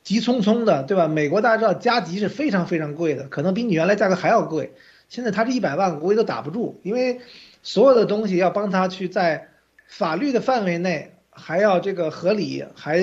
[0.03, 1.09] 急匆匆的，对吧？
[1.09, 4.73] 美国大家知道加急是非常非常贵的，可能比你原来价格还要贵。
[5.11, 7.21] 现在他这一百万，估计都打不住，因为
[7.63, 9.49] 所有的东西要帮他去在
[9.87, 12.97] 法律的范围内，还要这个合理，还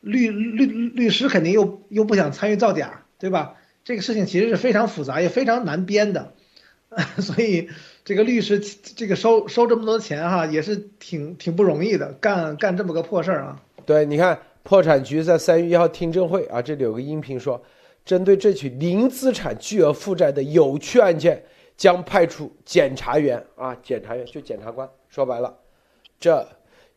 [0.00, 3.56] 律律律师肯定又又不想参与造假，对吧？
[3.82, 6.34] 这个事情其实是非常复杂，也非常难编的，
[7.18, 7.68] 所以
[8.06, 13.60] 这个律师这个收收这么多钱哈，也是挺挺不容易的，干干这么个破事儿啊。
[13.84, 17.60] 对，你看破产局在三月一号听证会啊，这里有个音频说，
[18.04, 21.42] 针对这起零资产巨额负债的有趣案件，
[21.76, 25.52] 将派出检察员啊，检察员就检察官，说白了，
[26.20, 26.46] 这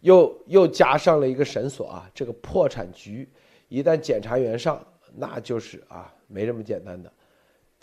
[0.01, 3.27] 又又加上了一个绳索啊，这个破产局
[3.67, 4.79] 一旦检察员上，
[5.15, 7.11] 那就是啊没这么简单的。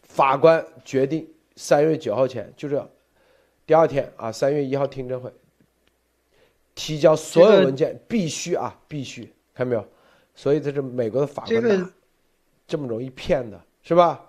[0.05, 2.89] 法官决定三月九号前，就这样
[3.67, 5.33] 第二天啊，三月一号听证会，
[6.75, 9.89] 提交所有这个文件必须啊，必须，看到没有？
[10.35, 11.91] 所以这是美国的法官这个
[12.69, 14.23] 这么容易骗的，是吧？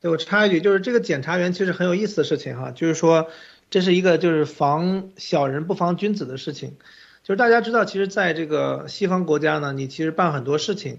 [0.00, 3.28] 对我插一句，就是这个检察员其实很有意思的事情哈，就是说
[3.70, 6.76] 这是一个就是防小人不防君子的事情，
[7.22, 10.98] 就是大家知道，其实在这个西方国家呢，你其实办很多事情，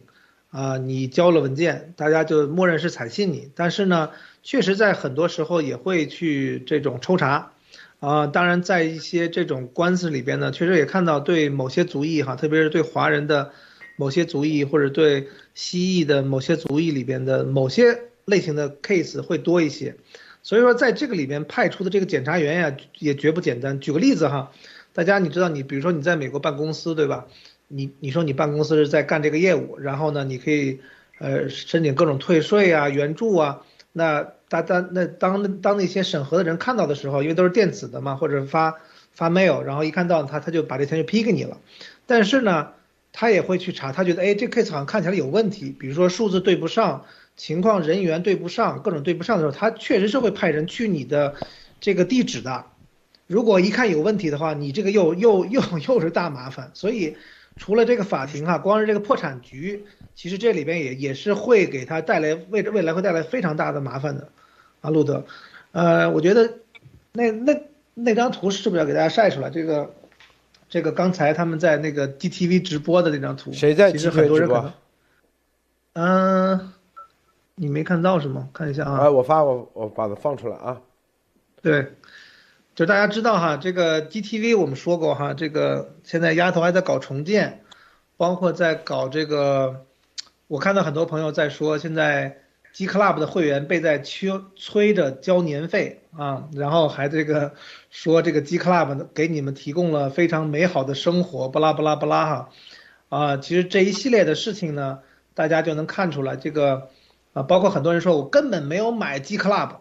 [0.54, 4.12] 啊、你交了文件，大家就默认是采信你，但是呢，
[4.44, 7.54] 确实在很多时候也会去这种抽查，
[8.00, 13.52] 啊、当然在一些这种官司里边呢，确实也看到对某些族裔哈，特别是对华人的
[13.96, 19.96] 某些族裔或者对西裔的某些族裔里边的某些类型的 case 会多一些，
[20.44, 23.80] 所以说在这个里边派出的这个检察员呀，也绝不简单。
[23.80, 24.52] 举个例子哈，
[24.94, 27.26] 大家你知道你比如说你在美国办公司对吧？
[27.68, 30.80] 你你说你办公司是在干这个业务，然后呢你可以
[31.20, 33.62] 呃申请各种退税啊、援助啊。
[33.92, 38.76] 那当当那当当那些审核的人看到的时候，因为都是电子的嘛，或者发
[39.12, 41.60] 发 mail，然后一看到他他就把这钱就批给你了。
[42.06, 42.70] 但是呢，
[43.12, 47.06] 他也会去查，他觉得哎这 case 好像看起来有问题，比如说数字对不上。
[47.36, 51.34] 情况人员对不上，各种对不上的时候，他确实是会派人去你的
[51.82, 52.66] 这个地址的。
[53.26, 56.70] 如果一看有问题的话，你这个又又又又是大麻烦。
[56.76, 57.18] 所以，
[57.56, 59.86] 除了这个法庭哈、光是这个破产局，
[60.16, 64.30] 其实这里边也也是会给他带来未未来会带来非常大的麻烦的。
[64.82, 65.26] 啊，路德，
[65.72, 66.60] 呃，我觉得
[67.14, 67.62] 那那
[67.94, 69.50] 那张图是不是要给大家晒出来？
[69.50, 69.94] 这个
[70.68, 74.74] 这个刚才他们在那个 DTV 直播的那张图，谁在其实很多人直播可
[75.94, 76.74] 能，嗯、
[77.56, 78.50] 你没看到是吗？
[78.52, 78.98] 看一下啊。
[79.04, 80.82] 哎，我发我我把它放出来啊。
[81.62, 81.94] 对，
[82.76, 87.62] 就大家知道哈，这个 GTV 我们说过哈，这个现在丫头还在搞重建，
[88.18, 89.86] 包括在搞这个，
[90.48, 92.38] 我看到很多朋友在说，现在
[92.72, 97.54] G Club 的会员被在催催着交年费啊，然后还这个
[97.92, 102.50] 说这个 G Club 给你们提供了非常美好的生活，巴拉巴拉巴拉哈，
[103.10, 105.02] 啊，其实这一系列的事情呢，
[105.36, 106.90] 大家就能看出来，这个
[107.34, 109.76] 啊，包括很多人说我根本没有买 G Club，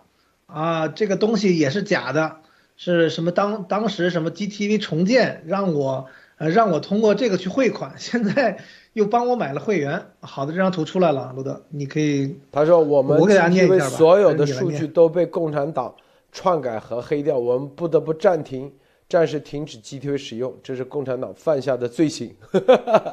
[0.45, 2.37] 啊，这个东西也是假的，
[2.77, 6.07] 是什么当当时什么 GTV 重建让我。
[6.39, 8.59] 呃，让我通过这个去汇款， 现在
[8.95, 10.03] 又帮我买了会员。
[10.19, 12.37] 好的，这张图出来了，罗德，你可以。
[12.51, 15.95] 他说我们我给大家念一下所有的数据都被共产党
[16.33, 18.73] 篡改和黑掉，我们不得不暂停，
[19.09, 22.35] 暂时停止 GTV 使用，这是共产党犯下的罪行。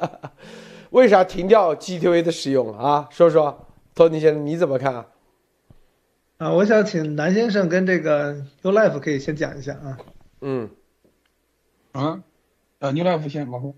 [0.89, 3.07] 为啥停掉 GTV 的使用啊？
[3.11, 4.95] 说说，托尼先生你怎么看？
[4.95, 5.05] 啊，
[6.39, 9.97] 我想请南先生跟这个 New Life 可以先讲一下啊。
[10.39, 10.69] 嗯。
[11.91, 12.23] 啊。
[12.79, 13.75] 呃，牛大夫先，往后。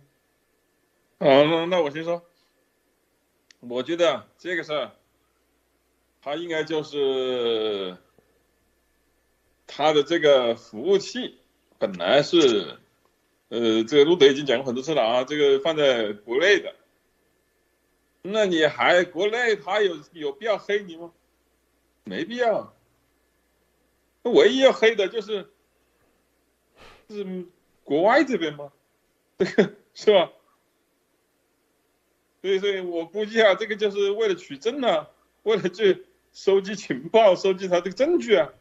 [1.17, 2.21] 哦，那那我先说。
[3.61, 4.91] 我觉得这个事儿，
[6.21, 7.97] 他应该就是
[9.65, 11.39] 他的这个服务器
[11.79, 12.77] 本来是，
[13.49, 16.75] 呃，这个路德已经讲过很多次了啊，这个放在国内的，
[18.21, 21.11] 那你还国内他有有必要黑你吗？
[22.03, 22.73] 没必要。
[24.23, 25.51] 那唯一要黑的就是，
[27.09, 27.45] 是
[27.83, 28.71] 国外这边吗？
[29.37, 30.31] 这个是吧？
[32.41, 35.09] 所以，所以我估计啊，这个就是为了取证啊，
[35.43, 38.53] 为了去收集情报、收集他这个证据啊。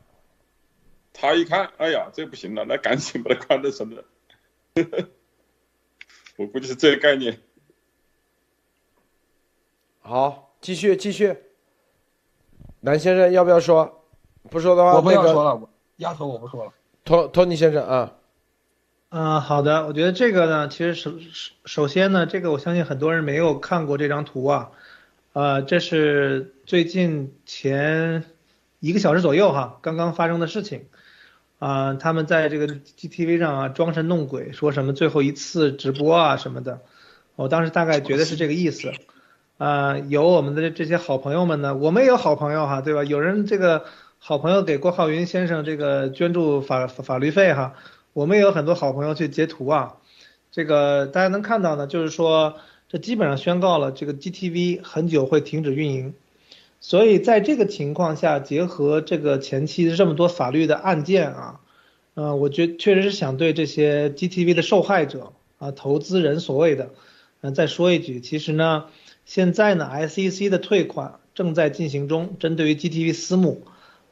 [1.13, 4.05] 他一看，哎呀，这不行了，那赶紧把他关了，成了。
[6.37, 7.43] 我估计是这个概念。
[9.99, 11.37] 好，继续继续。
[12.81, 14.05] 南先生要不要说？
[14.49, 15.69] 不说的话，我不要说了。
[15.97, 16.73] 丫头，我不说了。
[17.05, 18.13] 托托尼先生啊。
[19.11, 24.71] 嗯，好的，我觉得这个呢，其实首首首先呢，这个我相信很多人没有看过这张图啊，
[25.33, 28.25] 呃，这是最近前
[28.79, 30.87] 一个小时左右哈，刚刚发生的事情，
[31.59, 36.81] 啊，他们在这个 GTV 上啊装神弄鬼，说什么最后一次直播啊什么的，
[37.35, 38.93] 我当时大概觉得是这个意思，
[39.61, 43.05] 啊，有我们的这些好朋友们呢，我们也有好朋友哈，对吧？
[43.05, 43.85] 有人这个
[44.19, 47.75] 好朋友给郭浩云先生这个捐助法法律费哈。
[48.15, 49.97] 我们也有很多好朋友去截图啊，
[50.51, 52.55] 这个大家能看到呢，就是说
[52.89, 56.15] 这基本上宣告了这个 GTV 很久会停止运营，
[56.81, 61.61] 所以在这个情况下，结合这个前期这么多法律的案件啊，
[62.15, 66.89] 嗯，我觉确实是想对这些 GTV 的受害者啊，投资人所谓的，
[67.43, 68.87] 嗯，再说一句，其实呢，
[69.31, 73.63] 现在呢，SEC 的退款正在进行中，针对于 GTV 私募，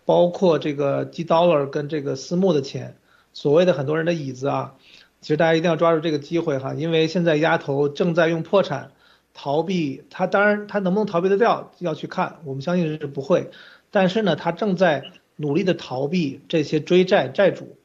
[0.04, 2.94] 包括这个 G Dollar 跟这个私募的钱。
[3.32, 4.74] 所谓的很多人的椅子啊，
[5.20, 8.92] 其实大家一定要抓住这个机会哈，因为现在丫头正在用破产
[9.34, 13.50] 逃避，他当然他能不能逃避得掉要去看，我们相信是不会，
[13.90, 15.02] 但是呢，他正在
[15.34, 17.76] 努力的逃避这些追债债主，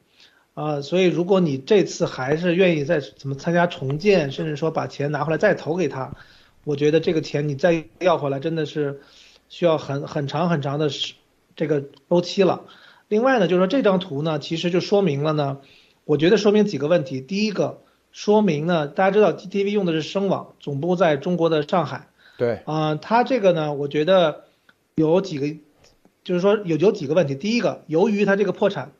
[0.54, 6.14] 啊，所以如果你这次还是愿意再怎么参加重建，甚至说把钱拿回来再投给他，
[6.64, 9.00] 我觉得这个钱你再要回来真的是
[9.48, 11.14] 需要很很长很长的时
[11.54, 12.64] 这个周期了。
[13.08, 15.58] 另外呢，就是说这张图呢，其实就说明了呢，
[16.04, 17.20] 我觉得说明几个问题。
[17.20, 17.80] 第一个，
[18.12, 22.08] 说明呢，大家知道 GTV 用的是声网，总部在中国的上海。
[22.38, 22.62] 对。
[22.64, 24.44] 啊，它这个呢，我觉得
[24.94, 25.58] 有几个，
[26.24, 27.34] 就是说有有几个问题。
[27.34, 28.92] 第一个，由于它这个破产，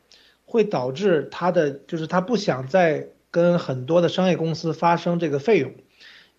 [0.45, 5.73] 会导致它的就是它不想再跟很多的商业公司发生这个费用，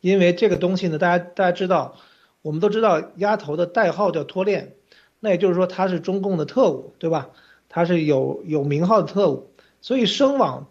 [0.00, 1.96] 因为这个东西呢，大家大家知道，
[2.42, 4.74] 我们都知道鸭头的代号叫托链，
[5.20, 7.30] 那也就是说他是中共的特务，对吧？
[7.68, 9.50] 他是有有名号的特务，
[9.82, 10.68] 所以声网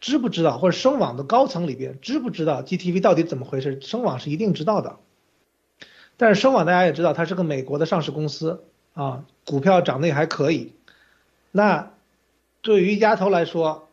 [0.00, 3.80] 知不知道，或者声网的高层里边知不知道 GTV 到底怎么回事？
[3.80, 4.96] 声网是一定知道的。
[6.16, 10.72] 但是声网大家也知道，它是个美国的上市公司啊，股票涨得也还可以。
[11.50, 11.92] 那
[12.60, 13.88] 对于鸭头来说，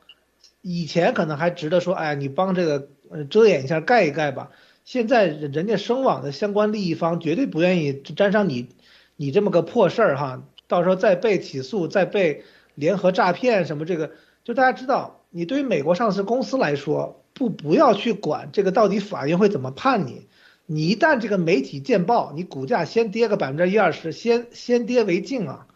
[0.61, 4.51] 以前可能还值得说，哎，你帮这个呃遮掩一下，盖一盖吧。
[4.89, 8.69] 现在人人家声网的相关利益方绝对不愿意沾上你
[9.17, 10.41] 你这么个破事儿哈。
[10.67, 14.09] 到时候再被起诉，再被联合诈骗什么这个，
[14.43, 20.25] 就大家知道，你对于美国上市公司来说，不不要去管这个到底法院会怎么判你，
[20.65, 25.67] 你一旦这个媒体见报，你股价先跌个百分之一二十，先先跌为敬啊。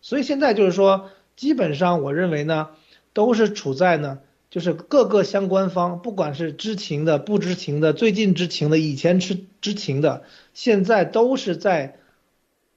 [0.00, 2.70] 所以现在就是说，基本上我认为呢，
[3.12, 4.20] 都是处在呢，
[4.52, 10.22] 就是各个相关方，不管是知情的、不知情的、最近知情的、以前知知情的，
[10.54, 11.96] 现在都是在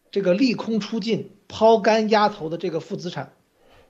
[0.10, 1.30] 这个利空出尽。
[1.48, 3.34] 抛干压头的这个负资产，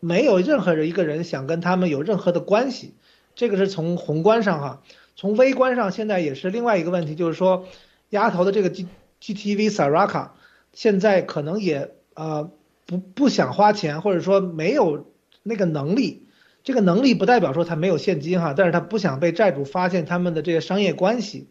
[0.02, 2.94] 没有任何人一个人想跟他们有任何的关系，
[3.34, 4.84] 这个是从宏观上哈，
[5.16, 7.66] 从微观上现在也是另外一个问题，就是说，
[8.10, 8.88] 鸭头的这个 G
[9.22, 10.32] GTV Saraka
[10.74, 12.52] 现在可能也呃
[12.86, 15.06] 不不想花钱，或者说没有
[15.44, 16.28] 那个能力。
[16.66, 21.48] 这个能力不代表说他没有现金哈，但是他不想被债主发现他们的这些商业关系，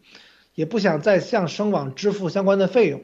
[0.55, 3.01] 也不想再向声网支付相关的费用。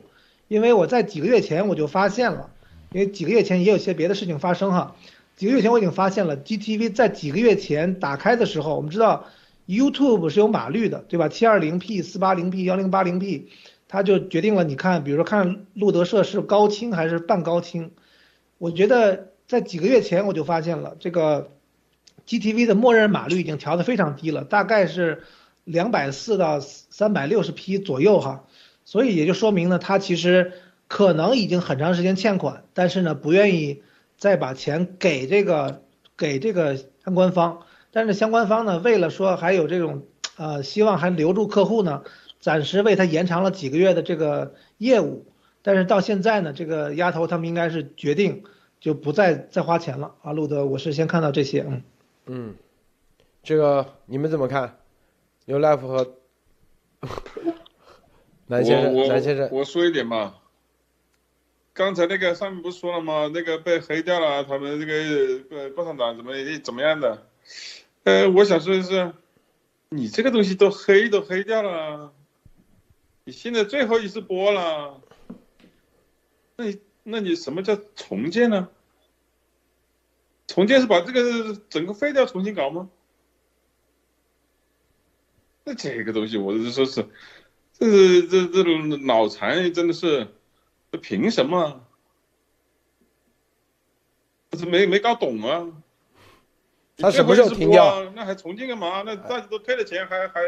[0.49, 2.49] 因为我在几个月前我就发现了，
[2.91, 4.97] 因为几个月前也有些别的事情发生哈。
[5.37, 9.27] 几个月前我已经发现了，GTV 在几个月前打开的时候，我们知道
[9.65, 13.43] YouTube 是有码率的，对吧？720P、480P、1080P，
[13.87, 17.91] 它就决定了你看，比如说看路德社是高清还是半高清。
[18.57, 21.51] 我觉得在几个月前我就发现了这个。
[22.39, 25.23] GTV 的默认码率已经调得非常低了，大概是
[25.65, 28.45] 两百四到三百六十 P 左右哈，
[28.85, 30.53] 所以也就说明呢，它其实
[30.87, 33.83] 可能已经很长时间欠款，但是呢不愿意
[34.17, 35.81] 再把钱给这个
[36.15, 40.03] 给这个相关方，但是相关方呢为了说还有这种
[40.37, 42.03] 呃希望还留住客户呢，
[42.39, 45.25] 暂时为他延长了几个月的这个业务，
[45.63, 48.43] 但是到现在呢，这个丫头他们应该是决定
[48.79, 50.15] 就不再再花钱了。
[50.21, 51.83] 啊，路德，我是先看到这些，嗯。
[52.25, 52.55] 嗯，
[53.43, 54.79] 这个你们怎么看
[55.45, 56.17] ？New Life 和
[58.47, 60.35] 南先生，南先生，我说一点嘛。
[61.73, 63.31] 刚才那个上面不是说了吗？
[63.33, 67.27] 那个被黑掉了，他们这个呃共产党怎么怎么样的？
[68.03, 69.13] 呃，我想说的是，
[69.89, 72.13] 你这个东西都黑都黑掉了，
[73.23, 75.01] 你现在最后一次播了，
[76.57, 78.67] 那你那你什么叫重建呢？
[80.51, 82.89] 重建是把这个整个废掉重新搞吗？
[85.63, 87.07] 那这个东西我是说是，
[87.79, 90.27] 这是这这种脑残真的是，
[90.91, 91.85] 这凭什么？
[94.57, 95.65] 是没没搞懂啊？
[96.97, 98.03] 他什么时候停掉？
[98.13, 99.03] 那还重建干嘛？
[99.05, 100.41] 那大家都退了钱，还还？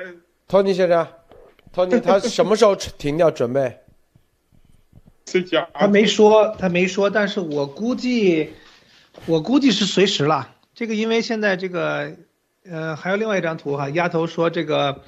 [0.50, 1.08] 托尼先生，
[1.72, 3.32] 托尼他 什么时候停掉？
[3.32, 3.80] 准备？
[5.24, 8.52] 这家他没说，他没说，但是我估计。
[9.26, 12.18] 我估计是随时了，这个因为现在这个，
[12.70, 15.02] 呃，还有另外一张图哈，丫头说这个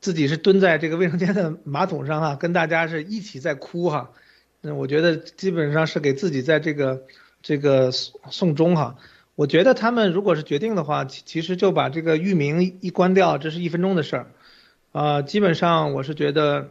[0.00, 4.10] 自己是蹲在这个卫生间的马桶上哈，跟大家是一起在哭哈，
[4.60, 7.02] 那我觉得基本上是给自己在这个
[7.42, 8.96] 这个送送终哈。
[9.34, 14.26] 我觉得他们如果是决定的话，其其实就把这个域名一关掉，这是一分钟的事儿，
[14.92, 16.68] 啊，基本上我是觉得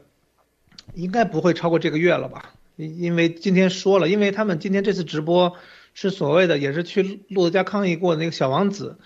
[0.93, 5.57] 应该不会超过这个月了吧，因因为今天说了，因为他们今天这次直播。
[6.01, 8.97] 是所谓的，也是去路德家抗议过那个小王子，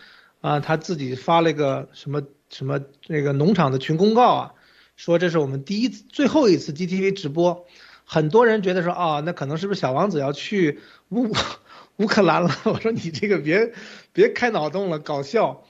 [0.42, 4.54] 啊，他自己发了一个什么什么那个农场的群公告啊，
[4.96, 7.66] 说这是我们第一次、最后一次 GTV 直播，
[8.06, 11.34] 很多人觉得说啊，那可能是不是小王子要去乌
[11.98, 12.52] 乌克兰了？
[12.66, 13.74] 我说你这个别
[14.12, 15.64] 别开脑洞了，搞笑。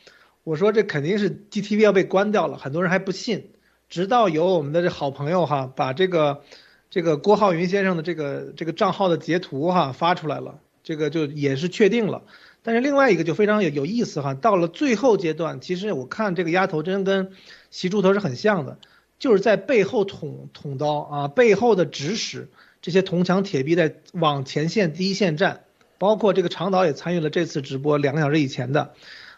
[0.43, 3.51] 我说这肯定是 GTV 要被关掉了，很多人还不信，
[3.87, 6.41] 直到有我们的这好朋友哈，把这个
[6.89, 10.59] 这个郭浩云先生的这个这个账号的截图哈发出来了。
[10.83, 12.23] 这个就也是确定了，
[12.61, 17.31] 但是另外一个就非常有有意思哈，到了最后阶段，其实我看这个丫头真跟
[17.71, 18.77] 习猪头是很像的，
[19.17, 22.49] 就是在背后捅捅刀啊，背后的指使
[22.81, 25.63] 这些铜墙铁壁在往前线第一线站，
[25.97, 28.91] 包括这个长岛也参与了这次直播，两个小时以前的，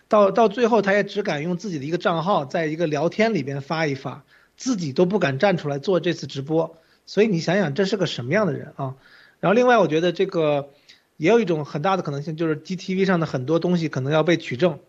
[0.08, 4.24] 到到最后他也只敢用自己的一个账号在一个聊天里边发一发，
[4.58, 8.96] 自己都不敢站出来做这次直播，所以你想想这是个什么样的人啊？
[9.40, 10.70] 然后另外我觉得这个。
[11.18, 14.80] 也有一种很大的可能性，就是 GTV 上的很多东西可能要被取证，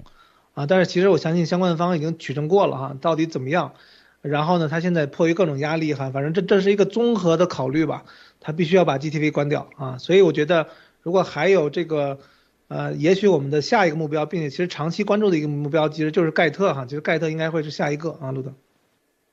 [0.54, 3.74] 啊，但是其实我相信相关方已经取证过了哈，到底怎么样？
[4.22, 8.04] 然后呢，他现在迫于各种压力哈，反正这这是一个综合的考虑吧，
[8.40, 10.68] 他必须要把 GTV 关掉啊，所以我觉得
[11.02, 12.18] 如果还有这个，
[12.66, 18.52] 呃，也许我们的下一个目标，并且其实长期关注的一个目标，其实就是盖特哈，其实盖特应该会是下一个啊，路德。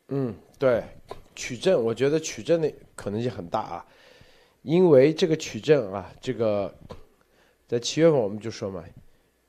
[0.09, 0.83] 嗯，对，
[1.33, 3.85] 取证，我觉得取证的可能性很大啊。
[4.63, 6.73] 因为这个取证啊，这个
[7.67, 8.83] 在七月份我们就说嘛，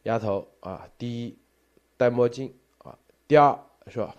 [0.02, 1.36] 丫头啊，第一
[1.96, 2.96] 戴墨镜啊，
[3.26, 4.14] 第二是吧？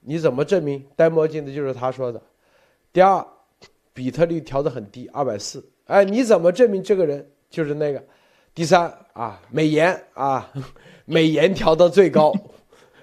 [0.00, 2.22] 你怎么证明戴墨镜的就是他说的？
[2.92, 3.26] 第二，
[3.92, 8.02] 比特率调的很低，二百四，哎，你怎么证明这个人就是那个？
[8.54, 10.52] 第三啊，美颜啊，
[11.06, 12.32] 美颜调到最高，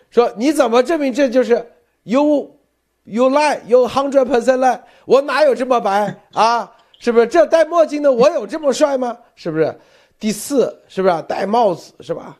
[0.09, 1.71] 说你怎么证明这就是
[2.03, 2.59] you
[3.05, 4.81] you lie you hundred percent lie？
[5.05, 6.76] 我哪有这么白啊？
[6.99, 9.17] 是不是这戴墨镜的我有这么帅吗？
[9.35, 9.75] 是不是？
[10.19, 12.37] 第四是不是戴帽子是吧？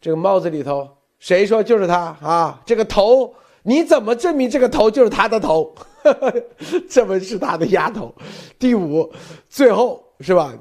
[0.00, 2.60] 这个帽子里头谁说就是他啊？
[2.66, 3.32] 这个头
[3.62, 5.74] 你怎么证明这个头就是他的头？
[6.88, 8.14] 这不是他的丫头。
[8.58, 9.12] 第五，
[9.48, 10.52] 最后是吧？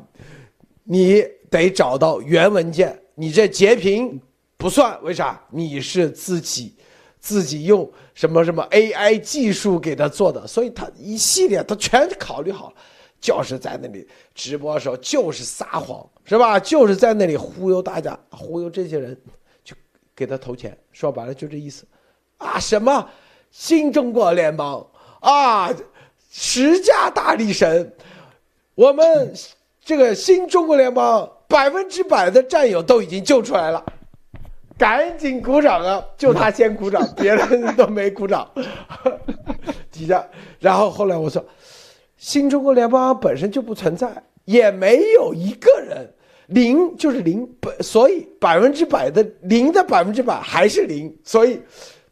[0.84, 4.20] 你得找到原文件，你这截屏
[4.58, 5.40] 不算，为啥？
[5.50, 6.76] 你是自己
[7.20, 12.76] 自己用什么什么 AI 技术给他做的，所以他一系列他全考虑好了，
[13.20, 16.60] 就是在那里直播的时候就是撒谎，是吧？
[16.60, 19.18] 就是在那里忽悠大家，忽悠这些人，
[19.64, 19.76] 去
[20.16, 21.86] 给他投钱，说白了就这意思，
[22.38, 23.10] 啊，什么
[23.52, 24.86] 新中国联邦
[25.22, 25.74] 啊，
[26.32, 27.94] 十佳大力神，
[28.76, 29.34] 我们
[29.84, 33.84] 这个新中国联邦百分之百的战友都已经救出来了。
[34.78, 36.04] 赶紧鼓掌啊！
[36.18, 38.46] 就他先鼓掌， 别人都没鼓掌。
[39.90, 40.28] 底下，
[40.60, 41.42] 然后后来我说，
[42.26, 44.12] 新中国联邦本身就不存在，
[44.46, 46.12] 也没有一个人
[46.48, 51.16] 零就是零，本所以百分之百的零的百分之百还是零。
[51.24, 51.62] 所以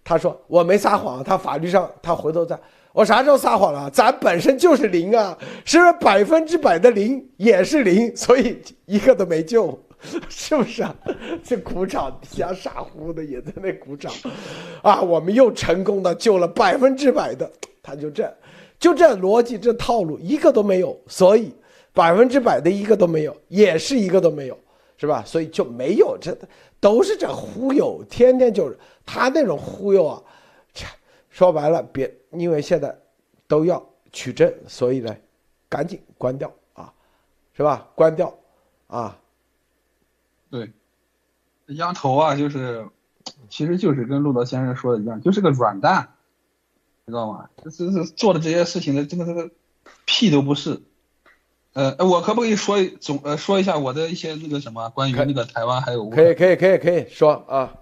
[0.03, 2.55] 他说我没撒谎，他法律上他回头再，
[2.91, 3.89] 我啥时候撒谎了？
[3.89, 5.35] 咱本身就是零啊，
[5.65, 8.15] 是不是百分之百的零也是零？
[8.15, 9.83] 所以一个都没救。
[10.29, 10.95] 是不是啊？
[11.43, 14.13] 这鼓掌，底下傻乎的也在那鼓掌，
[14.83, 17.49] 啊，我们又成功的救了百分之百的，
[17.81, 18.31] 他就这样，
[18.83, 21.55] 就这逻辑，这套路一个都没有，所以
[21.93, 24.59] 百分之百的一个都没有，也是一个都没有，
[24.97, 25.23] 是吧？
[25.25, 26.37] 所以就没有，这
[26.81, 30.21] 都是这忽悠，天天就是他那种忽悠啊，
[31.29, 32.93] 说白了，别因为现在
[33.47, 33.81] 都要
[34.11, 35.15] 取证，所以呢，
[35.69, 36.93] 赶紧关掉啊，
[37.55, 37.87] 是吧？
[37.95, 38.35] 关掉
[38.87, 39.17] 啊。
[40.51, 40.69] 对，
[41.67, 42.85] 丫头啊，就是，
[43.47, 46.12] 其实就是跟路德先生说的一样，就是个软蛋，
[47.05, 47.49] 知道吗？
[47.63, 49.51] 这这这做的这些事情的，这个这个
[50.05, 50.81] 屁都不是。
[51.73, 56.09] 呃，我可不可以说总呃说一下我的一些那个什么关于那个台湾还有？
[56.09, 57.75] 可以可以可以可以说啊。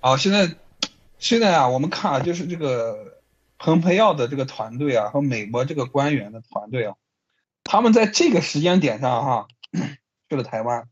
[0.00, 0.56] 好，现在
[1.18, 3.20] 现在啊，我们看啊，就是这个
[3.58, 6.96] 蓬佩奥的这个团队啊，和美国这个官员的团队啊，
[7.62, 9.48] 他们在这个时间点上哈
[10.28, 10.88] 去了台湾。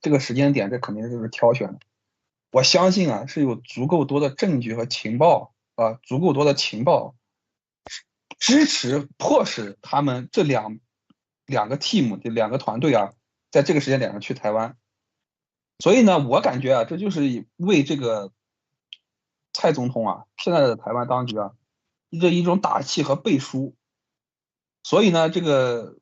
[0.00, 1.78] 这个时间点，这肯定就是挑选的。
[2.52, 7.14] 我相信啊，是有足够多的证据和情报啊，足够多的情报
[8.38, 10.80] 支持迫使他们这两
[11.46, 13.12] 两个 team 这两个团队啊，
[13.50, 14.76] 在这个时间点上去台湾。
[15.78, 18.32] 所以呢，我感觉啊，这就是为这个
[19.52, 21.52] 蔡总统啊，现在的台湾当局啊，
[22.20, 23.76] 这一种打气和背书。
[24.82, 25.98] 所以呢，这个。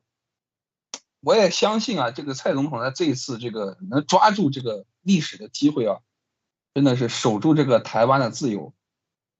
[1.19, 5.99] 我也相信啊，这个蔡总统在这一次这个能抓住这个历史的机会啊，
[6.75, 8.73] 真的是守住这个台湾的自由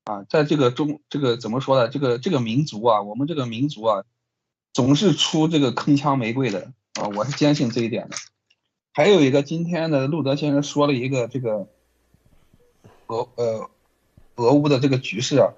[0.08, 1.90] 啊，在这个中这个怎么说呢？
[1.90, 4.04] 这个这个民族啊，我们这个民族啊，
[4.74, 8.16] 总是出这个铿锵玫瑰的啊，我是坚信这一点的。
[8.94, 11.68] 还有一个，今天的路德先生说了一个这个
[13.08, 13.70] 俄呃
[14.36, 15.54] 俄乌的这个局势啊。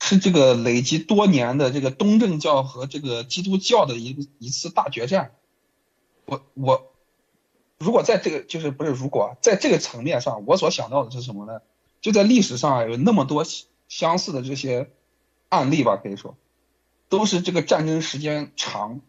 [0.00, 5.32] 是这个累积多年的这个东正教和这个基督教的一一次大决战。
[6.26, 6.92] 我我，
[7.78, 11.62] 如果在这个就是不是如果在这个层面上，我所想到的是什么呢？
[12.04, 13.46] 就在历史上有那么多
[13.88, 14.90] 相似的这些
[15.48, 16.36] 案例吧，可以说，
[17.08, 19.00] 都是这个战争时间长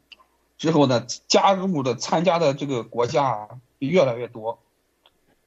[0.58, 4.60] 之后呢，加入的参加的这个国家啊越来越多。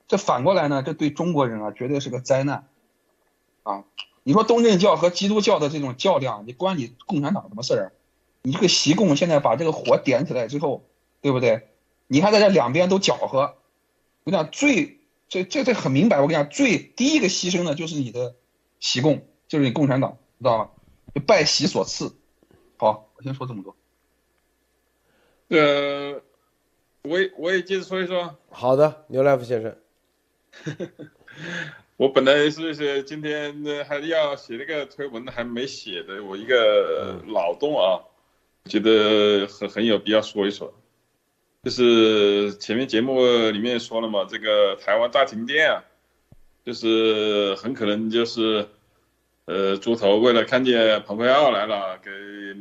[0.09, 2.69] 这反过来呢，这对中国人啊，绝对是个灾难
[3.63, 3.85] 啊。
[4.25, 7.93] 你说东正教和基督教的这种较量，你关你共产党什么事儿？
[8.43, 10.85] 你这个习共现在把这个火点起来之后，
[11.23, 11.67] 对不对？
[12.09, 13.57] 你还在这两边都搅和，
[14.25, 14.98] 我讲最
[15.29, 18.35] 这这这很明白，我跟你讲，最第一个牺牲的就是你的
[18.81, 20.71] 习共，就是你共产党，知道吗？
[21.15, 22.15] 就拜习所赐。
[22.77, 23.77] 好，我先说这么多。
[25.49, 26.23] 呃，
[27.03, 28.37] 我也我也接着说一说。
[28.51, 29.77] 好的，牛来福先生。
[31.97, 38.01] 我本来是是今天还要写那个推文，还没写的，我一个脑洞啊，
[38.65, 40.73] 觉得很很有必要说一说。
[41.69, 45.85] 就是前面节目里面说了嘛，这个台湾大停电啊，
[46.65, 48.67] 就是很可能就是，
[49.45, 52.11] 呃，猪头为了看见蓬佩奥来了，给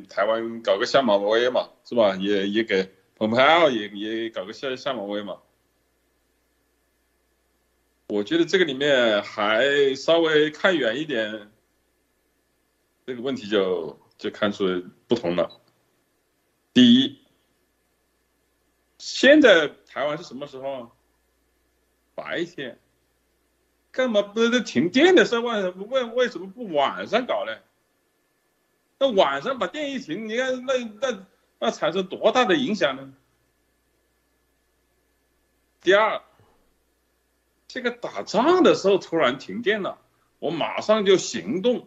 [0.10, 2.18] 台湾搞个下马威嘛，是吧？
[2.18, 5.38] 也也给蓬佩奥也也搞个下下马威嘛。
[8.10, 11.50] 我觉得这个里面还稍微看远一点，
[13.06, 15.62] 这个问题就就看出不同了。
[16.74, 17.18] 第一，
[18.98, 20.92] 现在台湾是什么时候？
[22.16, 22.80] 白天，
[23.92, 25.42] 干嘛不是停电的时候？
[25.42, 27.58] 为为为什么不晚上搞呢？
[29.00, 31.26] 那晚上把电一停，你看那那
[31.60, 33.14] 那产生多大的影响呢？
[35.82, 36.22] 第二。
[37.70, 40.00] 这个打仗的时候突然停电了，
[40.40, 41.86] 我马上就行动。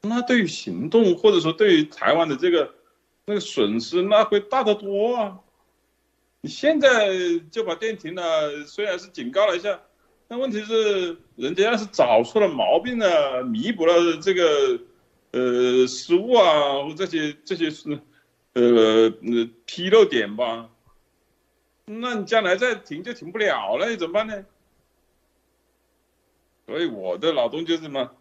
[0.00, 2.74] 那对于行动或者说对于台湾的这个
[3.26, 5.40] 那个损失，那会大得多啊！
[6.44, 7.08] 你现在
[7.52, 9.80] 就把电停了，虽然是警告了一下，
[10.26, 14.80] 但问题是，人家要是找出了毛病了，弥补了这个
[15.30, 17.92] 呃失误啊，这些这些是
[18.54, 20.68] 呃呃纰漏点吧，
[21.84, 24.44] 那你将来再停就停不了了，你怎么办呢？
[26.66, 28.16] 所以我的脑洞就是什么，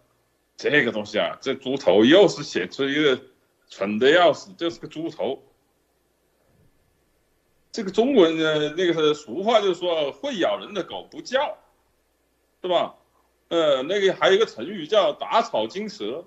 [0.57, 3.19] 这个东西啊，这猪头又是写出一个
[3.67, 5.41] 蠢的要死，就是个猪头。
[7.71, 11.57] 这个中文的那个是俗话，就是说会咬人的狗不叫。
[12.63, 12.93] 是吧？
[13.47, 16.25] 呃，那个还有一个成语叫打草惊蛇，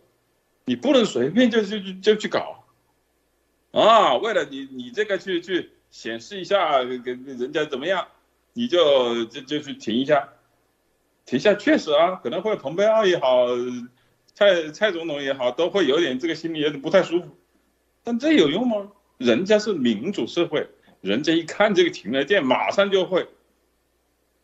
[0.64, 2.64] 你不能随便就就就就去搞，
[3.70, 8.08] 啊，为了你你这个去去显示一下给人家怎么样，
[8.52, 10.30] 你就就就去停一下，
[11.24, 13.46] 停下确实啊，可能会蓬佩奥也好，
[14.34, 17.28] 蔡蔡总统也好，都会有点这个心里有点不太舒服，
[18.02, 18.90] 但这有用吗？
[19.18, 20.68] 人家是民主社会，
[21.04, 23.28] 人家一看这个停了电，马上就会。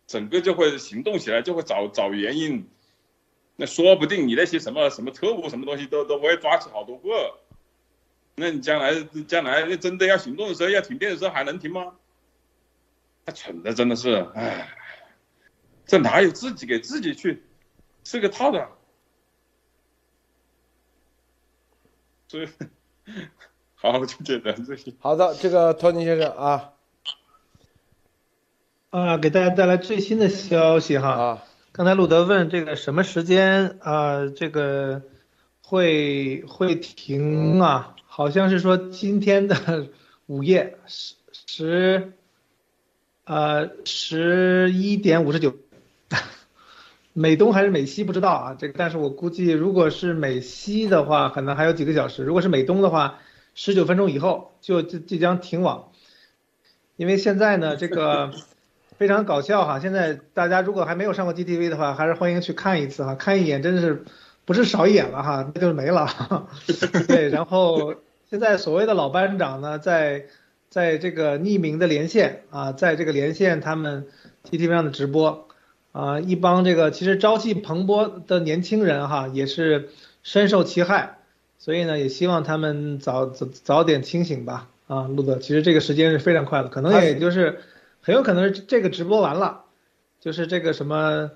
[0.06, 2.68] 整个就会行动起来，就会找找原因，
[3.54, 7.38] 那说不定你那些什么什么特务什么东西都都会抓起好多个，
[8.34, 8.92] 那你将来
[9.28, 11.94] 将来那真的要行动的时候，要停电的时候还能停吗？
[13.24, 14.76] 他蠢的真的是，哎，
[15.86, 17.44] 这哪有自己给自己去
[18.02, 18.68] 设个套的？
[22.26, 22.48] 所以，
[23.82, 24.92] 好，就简单这些。
[24.98, 26.70] 好的，这个托尼先生啊。
[28.90, 31.08] 啊，给大家带来最新的消息哈。
[31.08, 34.26] 啊，刚才路德问这个什么时间啊？
[34.26, 35.00] 这个
[35.62, 37.96] 会会停啊？
[38.04, 39.88] 好像是说今天的
[40.26, 41.14] 午夜十
[41.46, 42.12] 十
[43.24, 45.54] 呃十一点五十九，
[47.14, 48.56] 美东还是美西不知道啊。
[48.58, 53.20] 这个，但是我估计如果是美西的话，可能还有几个小时；如果是美东的话，
[53.54, 55.92] 十九分钟以后就就即将停网，
[56.96, 58.30] 因为现在呢这个。
[59.00, 59.80] 非常搞笑哈！
[59.80, 64.04] 现在大家如果还没有上过 GTV 的话，还是欢迎去看一次哈，看一眼真的是
[64.44, 66.06] 不是少一眼了哈，那就是没了。
[67.08, 67.94] 对，然后
[68.28, 70.26] 现在所谓的老班长呢，在
[70.68, 74.06] 在这个匿名的连线啊，在这个连线他们
[74.44, 75.48] GTV 上的直播
[75.92, 79.88] 啊，一帮这个其实朝气蓬勃的年轻人哈，也是
[80.22, 81.19] 深受其害，
[81.60, 87.60] 所以呢，也希望他们早早早点清醒吧啊，路德，其实这个时间是非常快的，可能也就是。
[88.02, 89.64] 很有可能是这个直播完了，
[90.22, 91.30] 就是这个什么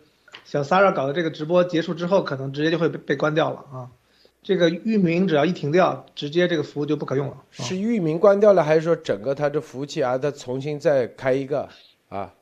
[0.46, 3.90] 小 Sara 搞的这个直播结束之后，可能直接就会被被关掉了啊。
[4.42, 7.36] 这个域名只要一停掉，直接这个服务就不可用了。
[7.50, 11.68] 是域名关掉了，还是说整个它的服务器啊，它重新再开一个
[12.08, 12.32] 啊？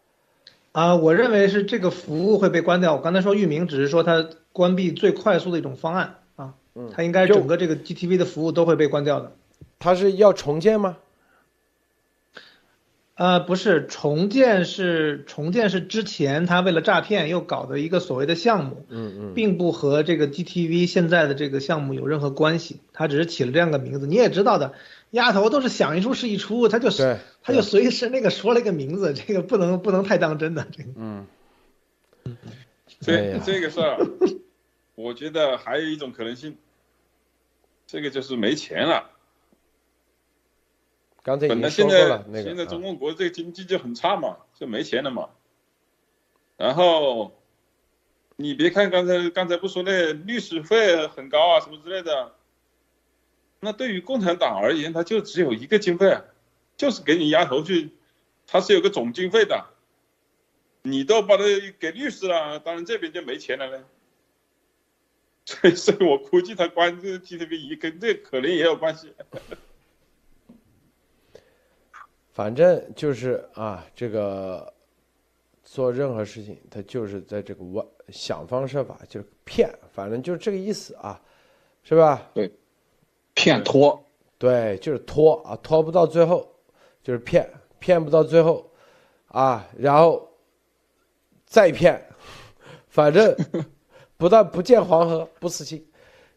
[0.70, 2.94] 啊，我认为是这个服务会被关掉。
[2.94, 6.18] 我刚才说域名只是说它关闭最快速的一种方案
[6.74, 9.32] 啊，它应该整个这个 GTV 的服务都会被关掉的。
[9.78, 10.98] 它是要重建吗？
[13.14, 24.06] 呃，不是重建，是重建是之前他为了诈骗又搞的一个所谓的项目，嗯嗯，并不和这个 GTV 现在的这个项目有任何关系，他只是起了这样个名字。
[24.06, 24.72] 你也知道的，
[25.10, 31.26] 丫头都是想一出是一出，他就是他就随时那个说了一个名字，这个不能不能太当真的，这个，嗯，
[33.00, 33.98] 这这个事儿，
[34.94, 36.56] 我觉得还有一种可能性，
[37.92, 39.10] 这个就是没钱了。
[41.22, 45.28] 刚才本来现在现在中共国这个经济就很差嘛，就没钱了嘛。
[46.56, 47.38] 然后
[48.36, 52.34] 你别看刚才刚才不说那律师费很高啊什么之类的，
[53.60, 56.18] 那对于共产党而言，他就只有一个经费，
[56.78, 57.90] 就是给你丫头去，
[58.46, 59.66] 他是有个总经费的。
[60.80, 61.44] 你都把它
[61.78, 63.84] 给律师了，当然这边就没钱了嘞。
[65.44, 69.12] 所以，所以我估计他关这 GTV 一跟这可能也有关系。
[72.32, 74.72] 反正就是啊，这个
[75.62, 81.20] 做任何事情，他就是在这个我想方设法就是骗，反正就是这个意思啊，
[81.82, 82.30] 是吧？
[82.32, 82.50] 对，
[83.34, 84.02] 骗拖，
[84.38, 86.50] 对，就是拖啊，拖不到最后
[87.02, 88.72] 就是骗，骗不到最后
[89.26, 90.26] 啊，然后
[91.44, 92.02] 再骗，
[92.88, 93.36] 反正
[94.22, 95.84] 不但不见黄河不死心，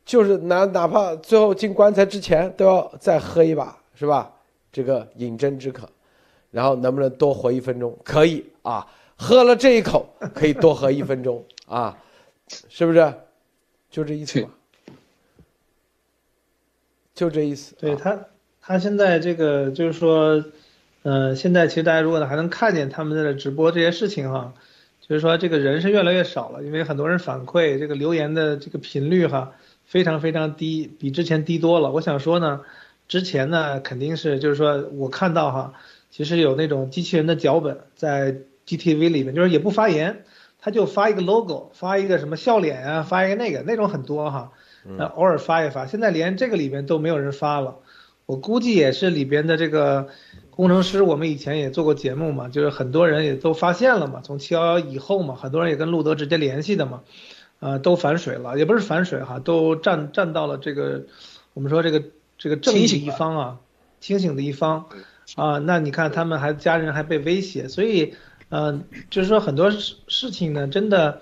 [0.03, 4.31] 就是哪哪怕最后进棺材之前都要再喝一把，是吧？
[4.71, 5.87] 这个饮鸩止渴，
[6.49, 7.95] 然后能不能多活一分钟？
[8.03, 11.95] 可以啊，喝了这一口可以多活一分钟啊，
[12.47, 13.13] 是不是？
[13.91, 14.49] 就这意思吧，
[17.13, 17.75] 就这意思。
[17.75, 18.19] 对他，
[18.59, 20.43] 他现在这个就是说，
[21.03, 24.55] 嗯，现在其实大家如果还能看见他们在这直播这些事情哈，
[25.07, 29.53] 就是说这个人是越来越少了，因为很多人反馈这个留言的这个频率哈
[29.85, 31.91] 非常非常低，比之前低多了。
[31.91, 32.61] 我想说呢。
[33.07, 35.73] 之前呢，肯定是就是说我看到哈，
[36.09, 40.23] 其实有那种机器人的脚本在 GTV 里面，就是也不发言，
[40.59, 44.53] 他就发一个 logo，发一个什么笑脸啊，发一个那个那种很多哈，
[44.97, 45.85] 那偶尔发一发。
[45.85, 47.75] 现在连这个里面都没有人发了，
[48.25, 50.07] 我估计也是里边的这个
[50.55, 57.03] 工程师，我们以前也做过节目嘛，就是很多人也都发现了嘛，从七幺幺以后嘛，很多人也跟路德直接联系的嘛，
[57.59, 61.03] 呃，都反水了，也不是反水哈，都站站到了这个
[61.53, 62.03] 我们说这个
[62.37, 63.57] 这个正义的一方啊，
[63.99, 64.85] 清醒的一方
[65.35, 68.13] 啊，那你看他们还家人还被威胁，所以。
[68.49, 71.21] 嗯，就是说很多事事情呢，真的，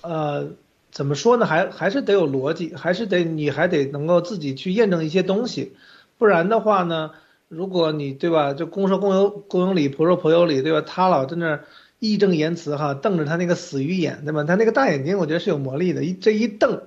[0.00, 0.52] 呃，
[0.92, 1.44] 怎么说呢？
[1.44, 5.74] 还还是得有逻辑，还是得你还得能够自己去验证一些东西，
[6.18, 7.10] 不然的话呢，
[7.54, 10.80] 如果你对吧，就公说公有公有理，婆说婆有理，对吧？
[10.80, 11.60] 他老在那
[11.98, 14.44] 义正言辞哈，瞪着他那个死鱼眼，对吧？
[14.44, 16.82] 他那个大眼睛，我觉得是有魔力的，一这一瞪。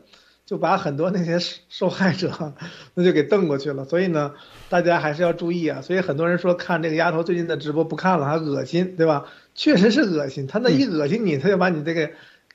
[0.45, 1.39] 就把很多那些
[1.70, 2.53] 受害者，
[2.93, 3.84] 那就给瞪过去了。
[3.86, 4.36] 所以呢，
[4.70, 5.82] 大家还是要注意啊。
[5.82, 9.26] 所以很多人说看这个丫头最近的直播不看了，还恶心，对吧？
[9.55, 10.45] 确实是恶心。
[10.45, 12.11] 他那一恶心你，他就把你这个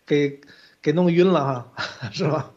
[0.06, 0.40] 给
[0.80, 1.72] 给弄晕了哈，
[2.12, 2.52] 是吧？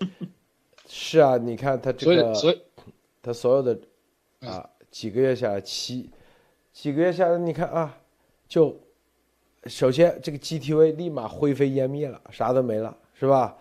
[0.88, 2.58] 是啊，你看他这个，所以
[3.20, 3.78] 他所有的
[4.40, 6.08] 啊几个月下来七
[6.72, 7.98] 几个月下来，你看啊，
[8.46, 8.78] 就
[9.64, 13.56] 首先这个 GTV 立马灰飞烟灭了，啥都没了，是吧？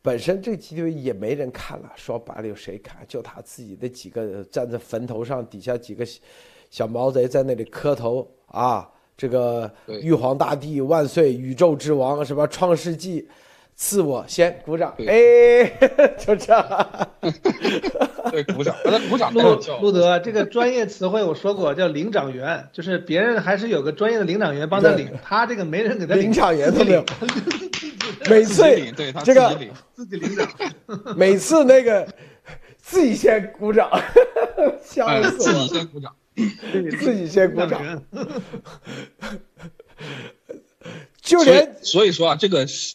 [0.00, 3.04] 本身这个 GTV 也没人看了，说白了有谁看？
[3.06, 6.06] 就他自己的几个站在坟头上，底下几个
[6.70, 8.90] 小毛贼在那里磕头啊！
[9.14, 13.28] 这个玉皇大帝万岁，宇宙之王什么创世纪，
[13.74, 15.64] 自我先鼓掌，哎，
[16.18, 17.08] 就这样。
[18.30, 18.74] 对，鼓掌，
[19.08, 19.32] 鼓掌。
[19.32, 27.04] 路路德，这个专业词汇我说过，叫领长员，就是别人还是有个专业的领长员帮他领，他这个没人给他领长员都没有。
[28.30, 28.62] 每次
[29.24, 29.56] 这个
[29.94, 30.48] 自己领奖，
[31.16, 32.06] 每次那个
[32.78, 33.90] 自己先鼓掌，
[34.80, 35.54] 笑死我！
[35.54, 36.14] 自己先鼓掌，
[37.00, 38.02] 自己先鼓掌。
[41.20, 42.94] 就连所以说啊，这个是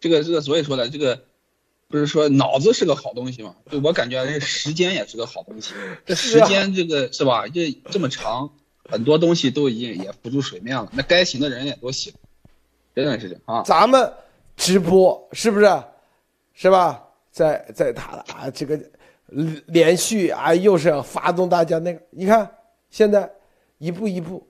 [0.00, 1.24] 这个这个，所以说呢，这个
[1.88, 3.54] 不是说脑子是个好东西嘛？
[3.70, 5.74] 就我感觉这时间也是个好东西。
[6.06, 7.46] 这时间这个是吧？
[7.48, 8.50] 这这么长，
[8.88, 10.90] 很多东西都已经也浮出水面了。
[10.92, 12.12] 那该醒的人也都醒，
[12.94, 13.62] 真的是这样啊。
[13.64, 14.12] 咱们。
[14.60, 15.66] 直播是不是？
[16.52, 17.00] 是吧？
[17.30, 18.76] 在在他的啊，这个
[19.66, 22.02] 连续啊，又是要发动大家那个。
[22.10, 22.50] 你看，
[22.90, 23.30] 现在
[23.78, 24.44] 一步一步，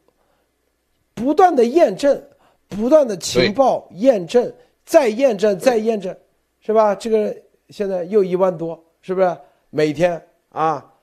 [1.13, 2.25] 不断的验证，
[2.69, 4.51] 不断的情报验证，
[4.89, 6.17] 再验证，再验证，
[6.61, 6.95] 是吧？
[6.95, 7.37] 这个
[7.69, 9.37] 现在又一万多，是不是？
[9.69, 10.95] 每天啊，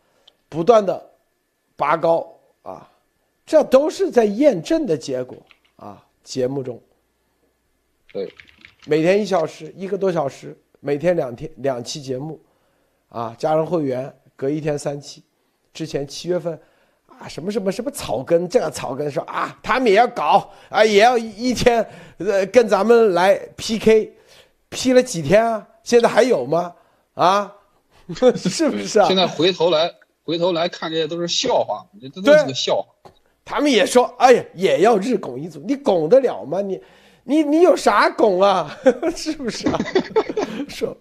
[0.49, 1.11] 不断的
[1.75, 2.27] 拔高
[2.63, 2.89] 啊，
[3.45, 5.37] 这都是在验证的结果
[5.75, 6.03] 啊。
[6.23, 6.81] 节目中，
[8.11, 8.27] 对。
[8.87, 12.41] 每天一小时，一个多小时，每天两天两期节目，
[13.09, 15.23] 啊，加上会员隔一天三期。
[15.71, 16.59] 之前七月份，
[17.19, 21.85] 啊，什么什么什么草根，这个草根说啊，他们也要搞啊，也要一天，
[22.17, 25.67] 呃，跟咱们来 PK，P 了几天啊？
[25.83, 26.73] 现在还有吗？
[27.13, 27.53] 啊，
[28.35, 29.07] 是不是啊？
[29.07, 29.91] 现在回头来
[30.23, 33.11] 回头来看，这些都是笑话，这都是个笑话。
[33.43, 36.61] 他们也说，哎呀，也要日拱一卒，你拱得了吗？
[36.61, 36.81] 你？
[37.27, 38.77] 你你有啥拱啊？
[39.15, 39.79] 是不是啊？
[40.69, 40.95] 说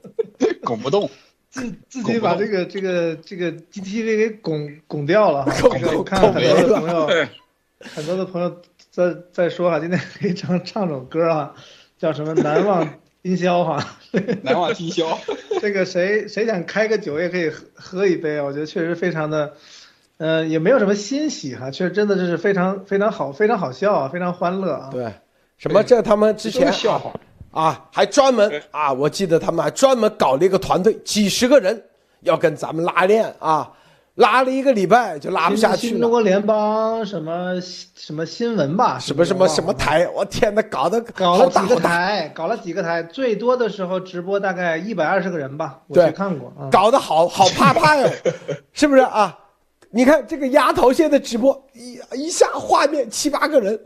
[0.62, 1.08] 拱不动，
[1.54, 5.46] 自 自己把这个这个这个 GTV 给拱拱掉了。
[5.56, 7.08] 这个我看很多的朋友，
[7.80, 11.54] 很多的朋友在在说哈，今天可以唱唱首歌啊，
[11.96, 13.96] 叫什么难忘今宵哈。
[14.42, 15.16] 难忘今宵。
[15.62, 18.44] 这个谁谁想开个酒也可以喝喝一杯啊？
[18.44, 19.54] 我觉得确实非常的，
[20.18, 24.88] 呃，也没有什么欣喜哈，确实真的就是非常非常好，非常好笑啊，非常欢乐啊。
[24.90, 25.12] 对。
[25.56, 25.84] 什么？
[25.84, 27.12] 这他们之前笑话
[27.54, 31.80] 啊，还专门啊，我记得他们还专门搞了一个团队，几十个人
[32.22, 33.70] 要跟咱们拉练啊，
[34.16, 36.00] 拉了一个礼拜就拉不下去了。
[36.00, 38.98] 中国联邦什么什么新闻吧？
[38.98, 40.08] 什么什么什么台？
[40.08, 46.68] 我天哪，搞得搞了几个台，搞了几个台，最多的时候直播大概一百二十个人吧，我去看过啊。
[46.72, 48.10] 搞得好好怕怕哟，
[48.72, 49.38] 是不是啊？
[49.90, 53.80] 你看这个丫头现在直播一一下画面七八个人。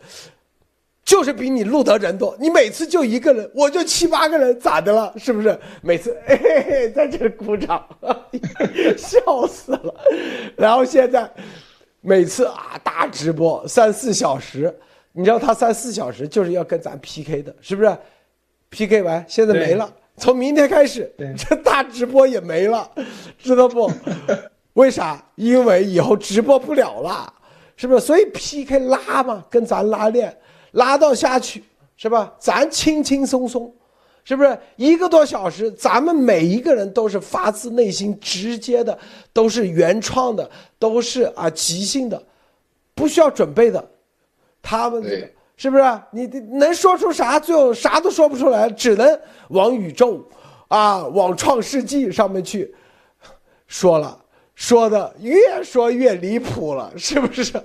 [1.08, 5.10] 就是比你录的人多，你每次就一个人，我就七八个人，咋的了？
[5.16, 5.58] 是不是？
[5.80, 7.82] 每次 哎，在这鼓掌，
[8.94, 9.94] 笑死了。
[10.54, 11.26] 然后现在
[12.02, 14.70] 每次啊，大直播三四小时，
[15.12, 17.96] 你知道他三四小时就是要跟咱 PK 的，是不是
[18.68, 22.86] ？PK 完现在没了，从明天开始这大直播也没了，
[23.38, 23.90] 知道不？
[24.74, 25.24] 为啥？
[25.36, 27.32] 因为以后直播不了了，
[27.76, 28.00] 是不是？
[28.00, 30.36] 所以 PK 拉嘛，跟咱拉练。
[30.72, 31.64] 拉到下去
[31.96, 32.32] 是吧？
[32.38, 33.74] 咱轻轻松松，
[34.22, 35.70] 是不是一个多小时？
[35.72, 38.96] 咱们每一个人都是发自内心、直接的，
[39.32, 40.48] 都是原创的，
[40.78, 42.22] 都是啊即兴的，
[42.94, 43.84] 不需要准备的。
[44.62, 45.82] 他们这个是不是？
[46.12, 47.40] 你能说出啥？
[47.40, 50.22] 最后啥都说不出来，只能往宇宙
[50.68, 52.72] 啊，往创世纪上面去
[53.66, 54.16] 说了，
[54.54, 57.60] 说的越说越离谱了，是不是？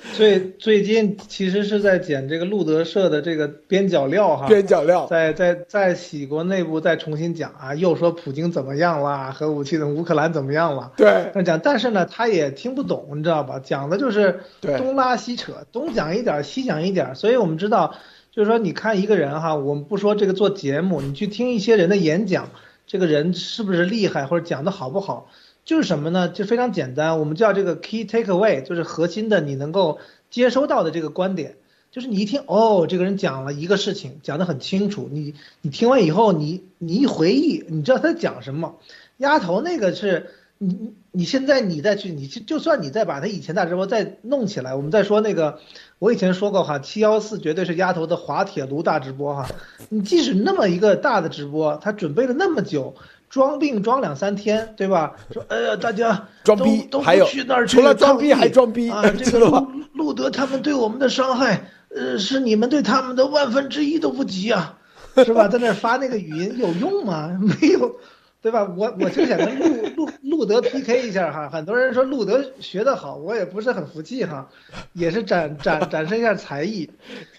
[0.14, 13.60] 最最近其实是在剪这个路德社的这个边角料哈，边角料，在在在喜国内部再重新讲啊，又说普京怎么样啦，核武器的乌克兰怎么样了，对，那讲，但是呢，他也听不懂，你知道吧？
[13.62, 17.94] 讲的就是东拉西扯，东讲一点，西讲一点，所以我们知道，
[18.30, 22.50] 就是说，你看一个人哈，我们不说这个做节目，你去听一些人的演讲，
[22.86, 25.28] 这个人是不是厉害，或者讲的好不好？
[25.64, 26.28] 就是什么呢？
[26.28, 29.98] 就非常简单，我们叫这个 key takeaway，就是核心的你能够
[30.28, 31.54] 接收到的这个观点，
[31.92, 38.74] 就是你一听哦，这个人讲了一个事情，讲得很清楚，你你听完以后，你你一回忆，你知道他在讲什么。
[39.18, 45.60] 丫头那个是你你现在你再去，你就算你再把他以前大直播再弄起来，我们再说那个，
[46.00, 49.48] 我以前说过哈，七幺四绝对是丫头的滑铁卢大直播哈，
[49.90, 52.96] 你即使那么一个大的直播，他准备了那么久。
[53.32, 55.16] 装病装两三天，对吧？
[55.32, 59.02] 说，哎呀，大家 装逼，都还去那儿除了装逼还装逼啊！
[59.18, 64.76] 这个路路德他们对我们的伤害，呃，是你们对他们的万分之一都不及啊，
[65.24, 65.48] 是吧？
[65.48, 67.34] 在那发那个语音有用吗？
[67.40, 67.96] 没有，
[68.42, 68.68] 对吧？
[68.76, 71.48] 我我就想跟路路路德 PK 一下哈。
[71.48, 74.46] 很多人说路德学得好，我也不是很服气哈，
[74.92, 76.90] 也是展展展示一下才艺。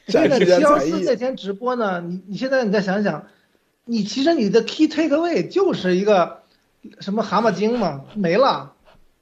[0.07, 1.03] 展示七幺才艺。
[1.05, 3.23] 那天直播呢，你你现在你再想想。
[3.85, 6.43] 你其实你的 key takeaway 就是一个
[6.99, 8.73] 什么蛤蟆精嘛，没了，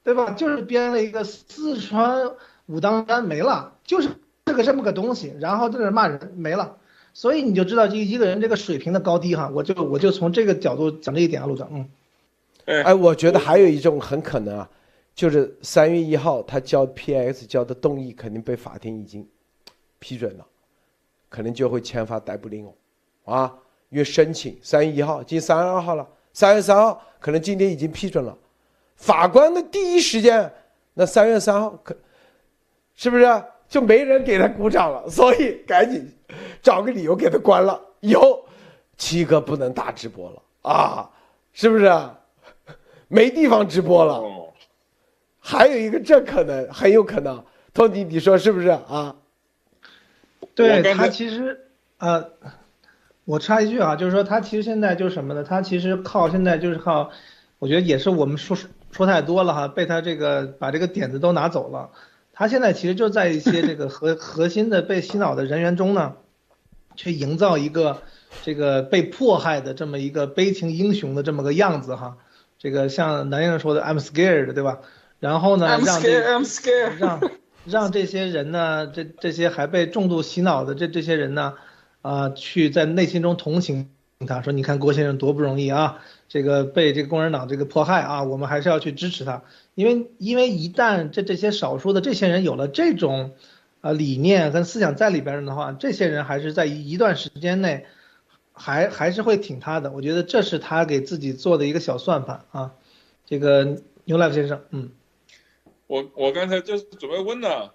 [0.04, 0.30] 对吧？
[0.30, 2.30] 就是编了一个四川
[2.66, 4.10] 武当山没了，就是
[4.44, 6.76] 这个这么个东西，然后在那骂人没了，
[7.12, 9.50] 所以你就知道这一个人这个水平的高低哈。
[9.52, 11.88] 我就我就从这个角度讲这一点啊，陆总，
[12.66, 14.70] 嗯，哎，我觉得还有一种很可能啊，
[15.14, 19.26] 就是三月一号他交 P X 交的动议肯定被法庭已经
[19.98, 20.46] 批准了，
[21.28, 22.72] 可能就会签发逮捕令哦，
[23.24, 23.52] 啊。
[23.92, 28.34] 因为申请三月一号，今天三月二号了，三月三号可能今天已经批准了，
[28.96, 30.50] 法官的第一时间，
[30.94, 31.94] 那三月三号可，
[32.94, 35.06] 是不是就没人给他鼓掌了？
[35.10, 36.10] 所以赶紧
[36.62, 38.42] 找个理由给他关了，以后
[38.96, 41.10] 七哥不能大直播了啊，
[41.52, 41.92] 是不是？
[43.08, 44.22] 没地方直播了，
[45.38, 49.14] 还有一个这可能很有可能，托尼你说是不是啊？
[50.54, 51.68] 对他其实
[51.98, 52.30] 呃。
[53.32, 55.42] 我插一句啊，就是说他其实现在就是什么呢？
[55.42, 57.10] 他其实靠现在就是靠，
[57.58, 58.58] 我觉得也是我们说
[58.90, 61.88] 说太多了哈，被他这个把这个点子都拿走了。
[62.34, 66.12] 他现在其实就在一些这个核 核心的被洗脑的人员中呢，
[66.94, 68.02] 去营造一个
[68.42, 72.18] 这个被迫害的这么一个悲情英雄的这么个样子哈。
[72.58, 74.80] 这个像南英说的 I'm scared，对吧？
[75.20, 76.20] 然后呢，让这
[76.98, 77.20] 让
[77.64, 81.54] 让这些人呢，这这些还被重度洗脑的这这些人呢。
[82.02, 83.88] 啊，去在内心中同情
[84.26, 89.42] 他，说你看郭先生多不容易啊，这个被这个共产党这个迫害啊，我们还是要去支持他，
[89.74, 93.32] 因为因为一旦这这些少数的这些人有了这种，
[93.80, 97.86] 啊理念跟思想在里边的话，这些人还是在一一段时间内，
[98.52, 102.74] 还还是会挺他的，我觉得这是他给自己做的一个小算盘啊，
[103.26, 104.90] 这个牛赖先生，嗯，
[105.88, 107.74] 我我刚才就是准备问了，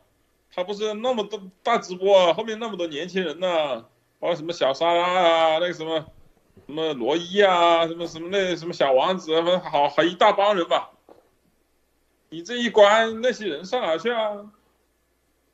[0.54, 3.86] 他不是那么多大直播，啊后面那么多年轻人呢？
[4.20, 6.06] 包括什么小沙拉啊，那个什么，
[6.66, 10.92] 什么罗伊啊，什么什么那什么小王子，好好一大帮人吧。
[12.30, 14.52] 你这一关，那些人上哪去啊？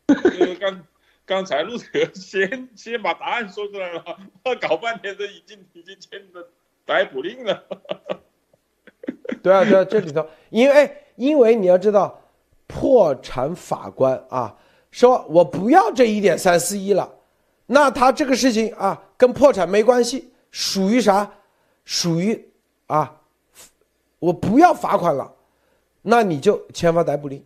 [0.59, 0.83] 刚
[1.25, 4.03] 刚才陆德先先把答案说出来了，
[4.59, 6.47] 搞半天都已经已经签的
[6.85, 7.63] 逮捕令了。
[9.41, 12.21] 对啊，对啊，这里头，因为因为你要知道，
[12.67, 14.57] 破产法官啊，
[14.89, 17.13] 说我不要这一点三四亿了。
[17.65, 21.31] 那他这个事情啊，跟破产没关系，属于啥？
[21.85, 22.51] 属于
[22.87, 23.21] 啊，
[24.19, 25.33] 我不要罚款了，
[26.01, 27.43] 那你就签发逮捕令，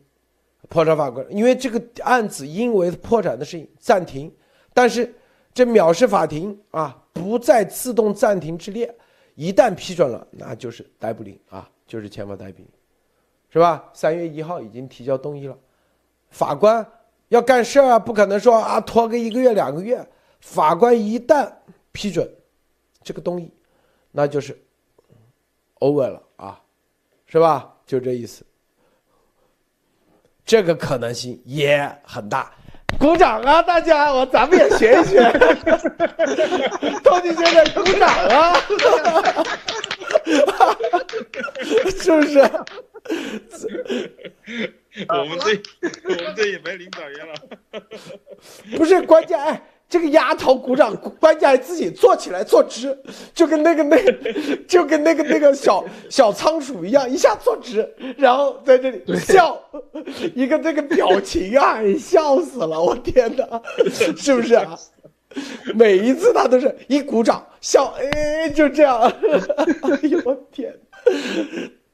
[0.69, 4.33] 破产法官，因为这个案子因为破产的事情暂停，
[4.73, 5.13] 但是
[5.53, 8.93] 这藐视法庭啊，不在自动暂停之列，
[9.35, 12.67] 一旦批准了，那就是逮捕令啊，就是签发逮捕令，
[13.49, 13.87] 是吧？
[13.93, 15.57] 三月一号已经提交动议了，
[16.31, 16.85] 法官。
[17.29, 20.07] 要干事啊，不可能说啊拖个一个月两个月。
[20.39, 21.51] 法官一旦
[21.91, 22.29] 批准
[23.03, 23.51] 这个东西，
[24.11, 24.57] 那就是
[25.79, 26.61] over 了啊，
[27.25, 27.73] 是吧？
[27.85, 28.45] 就这意思。
[30.45, 32.51] 这个可能性也很大。
[32.97, 35.19] 鼓掌啊，大家，我咱们也学一学。
[37.03, 38.55] 托尼先生，鼓掌啊！
[41.99, 42.49] 是不是？
[45.09, 45.61] 我们这
[46.05, 47.33] 我们这也没领导员了。
[48.77, 52.97] 不是关键，哎，这个丫头鼓掌，关键还自己坐起来坐直，
[53.33, 54.11] 就跟那个那个，
[54.67, 57.87] 就跟那个那个小小仓鼠一样，一下坐直，
[58.17, 59.61] 然后在这里笑，
[60.35, 63.61] 一个这个表情啊，笑死了，我天哪，
[64.17, 64.77] 是不是啊？
[65.75, 70.73] 每一次他都是一鼓掌笑，哎，就这样，哎呦我天，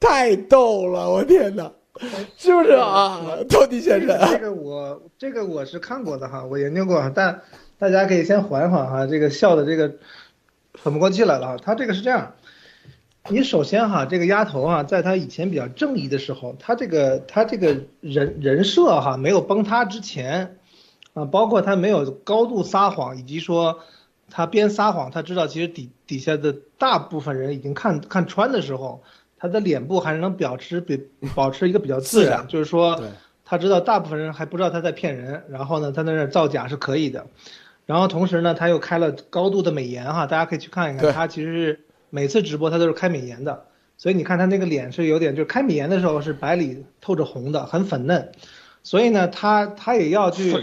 [0.04, 1.72] 太逗了，我天哪！
[2.36, 4.20] 是不是啊，托尼先生？
[4.30, 7.41] 这个我这个我是看过的哈，我研究过，但
[7.80, 9.93] 大家可以先缓一缓哈，这个笑的这个
[10.74, 11.58] 喘不过气来了。
[11.58, 12.34] 他这个是这样，
[13.30, 20.58] 你首先哈，这个丫头啊，在他以前比较正义的时候，他这个他这个人人设哈没有崩塌之前，
[21.14, 23.80] 啊，包括他没有高度撒谎，以及说
[24.30, 29.01] 他边撒谎，他知道其实底底下的大部分人已经看看穿的时候。
[29.44, 30.98] 他的脸部还是能保持比
[31.36, 32.96] 保持一个比较自然，就是说，
[33.44, 37.28] 他知道大部分人还不知道他在骗人，然后呢，他在那造假是可以的，
[37.86, 41.80] 然后同时呢，他又开了高度的美颜哈，大家可以去看一看，他其实是
[42.10, 43.66] 每次直播他都是开美颜的，
[43.98, 48.32] 所以你看他那个脸是有点，就是开美颜的时候是白里透着红的，很粉嫩，
[48.82, 50.54] 所以呢，他他也要去，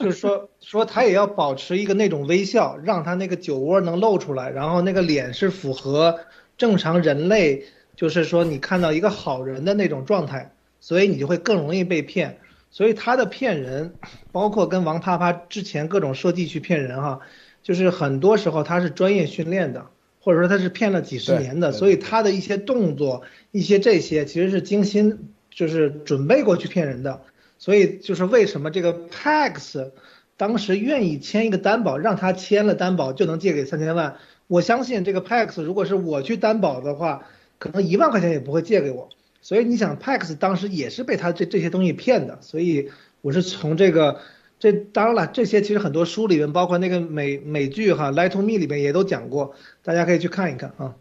[0.00, 6.18] 就是说 说他也要保持一个那种微笑，让他那个酒窝能露出来，然后那个脸是符合
[6.58, 7.62] 正常人类。
[7.96, 12.38] 就是说，你看到一个好人的那种状态，所以你就会更容易被骗。
[12.70, 13.94] 所以他的骗人，
[14.32, 17.20] 包括跟王啪啪之前各种设计去骗人哈，
[17.62, 19.86] 就是很多时候他是专业训练的，
[20.18, 23.22] 或者说他是骗了几十年的，所以他的一些动作、
[23.52, 27.20] 一些这些其实是精心就是准备过去骗人的。
[27.58, 29.92] 所以就是为什么这个 Pax
[30.36, 34.16] 当时愿意签一个担保，让他签了担保就能借给三千万。
[34.48, 37.24] 我相信这个 Pax 如果是我去担保的话。
[37.64, 39.08] 可能一万块钱也不会借给我，
[39.40, 42.90] 所以你想，Pax 当时也是被他这这些东西骗的，所以
[43.22, 44.20] 我是从这个，
[44.58, 50.94] 这当然了，这些其实很多书里面，包括那个美美剧哈《Lie to Me》里面也都讲过，大家可以去看一看啊。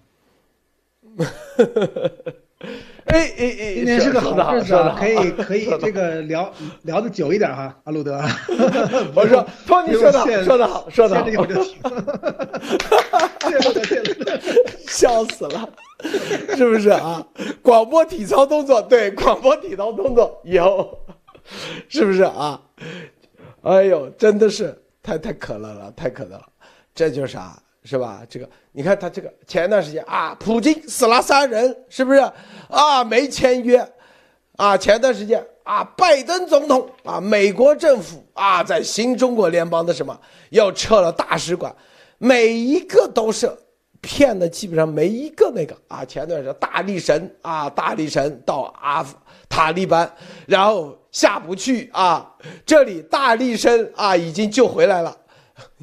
[3.14, 6.52] 哎哎哎，今天是个好日子啊，可以 可以这个聊
[6.82, 8.20] 聊的久一点哈，阿鲁德。
[9.14, 11.24] 我说托尼说的好，说的好，说的好。
[14.88, 15.70] 笑死了，
[16.56, 17.24] 是不是啊？
[17.62, 20.98] 广播体操动作，对，广播体操动作有，
[21.88, 22.60] 是不是啊？
[23.62, 26.46] 哎呦，真的是太太可乐了，太可乐了，
[26.96, 27.62] 这就是啥？
[27.86, 28.22] 是吧？
[28.30, 32.20] 这个你看他这个前一段时间啊，普京死了三人，是不是
[32.70, 33.04] 啊？
[33.04, 33.86] 没签约
[34.56, 34.78] 啊？
[34.78, 40.18] 前段时间啊，拜登总统啊，美国政府啊，在新中国联邦的什么
[40.50, 41.76] 又撤了大使馆，
[42.18, 43.52] 每一个都是
[44.00, 46.06] 骗的，基本上没一个那个啊。
[46.06, 49.18] 前段时间大力神啊，大力神到阿富
[49.50, 50.10] 塔利班，
[50.48, 52.34] 然后下不去啊，
[52.66, 55.16] 这里大力神啊已经救回来了，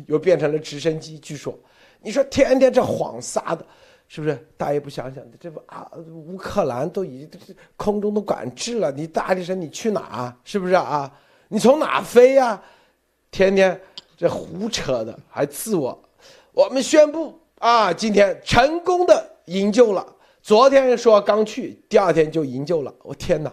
[0.06, 1.54] 又变成了直升机，据说。
[2.02, 3.64] 你说天天这谎撒的，
[4.08, 4.34] 是不是？
[4.56, 5.86] 大家也不想想，这不啊？
[6.12, 10.34] 乌克兰都已经空中都管制了，你大力神你去哪？
[10.44, 11.10] 是不是啊？
[11.48, 12.60] 你从哪飞呀？
[13.30, 13.80] 天天
[14.16, 15.96] 这胡扯的，还自我。
[16.52, 20.06] 我们宣布啊，今天成功的营救了。
[20.42, 22.92] 昨天说刚去，第二天就营救了。
[23.02, 23.52] 我天哪！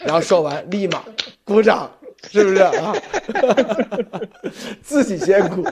[0.00, 1.02] 然后说完立马
[1.44, 1.90] 鼓掌。
[2.30, 2.94] 是不是啊？
[4.82, 5.64] 自己先哭，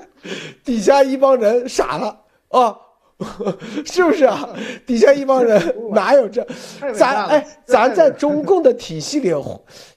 [0.65, 2.77] 底下一帮人傻了啊！
[3.87, 4.49] 是不是啊？
[4.87, 5.61] 底下一帮人
[5.93, 6.47] 哪有这？
[6.95, 9.33] 咱哎，咱在中共的体系里，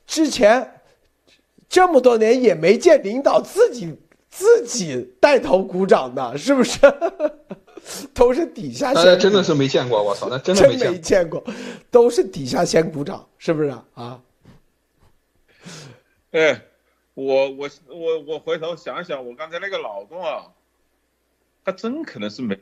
[0.06, 0.72] 之前
[1.68, 3.98] 这么多年也没见领导自己
[4.30, 6.80] 自己带头鼓掌的，是不是？
[8.14, 9.18] 都是底下先。
[9.18, 11.44] 真的是没见过，我操，那真的没见过，
[11.90, 14.20] 都是底下先鼓掌，是不是啊？
[16.32, 16.62] 哎，
[17.14, 20.54] 我我我我回头想想，我刚才那个脑洞啊，
[21.64, 22.60] 他真可能是没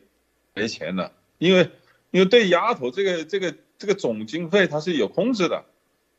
[0.54, 1.72] 没钱了，因为
[2.12, 5.66] 因为对丫头这个这个这个总经费他是有控制的，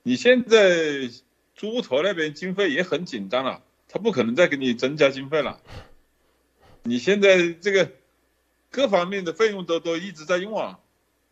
[0.03, 1.09] 你现在
[1.55, 5.61] 猪头那边经费也很紧张了，他不可能再给你增加经费了，
[6.82, 7.92] 你现在这个
[8.70, 10.80] 各方面的费用都都一直在用啊，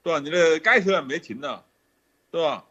[0.02, 0.20] 对吧？
[0.20, 1.64] 你的盖头也没停呢，
[2.32, 2.64] 是吧？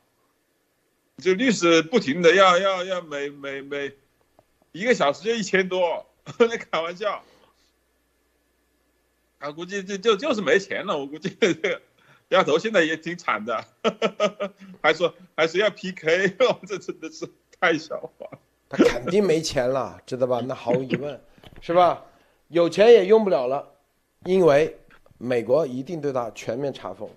[1.23, 3.93] 这律师不停的要要要每每每
[4.73, 6.05] 一个小时就一千多，
[6.37, 7.23] 在开玩笑。
[9.39, 10.97] 啊，估计就就就是没钱了。
[10.97, 11.81] 我估计这个
[12.29, 13.65] 丫头现在也挺惨的，
[14.83, 16.35] 还说还说要 PK，
[16.67, 17.25] 这真的是
[17.57, 18.27] 太笑话。
[18.67, 20.41] 他肯定没钱了，知道吧？
[20.45, 21.21] 那毫无疑问，
[21.61, 22.03] 是吧？
[22.49, 23.65] 有钱也用不了了，
[24.25, 24.77] 因为
[25.17, 27.09] 美国一定对他全面查封，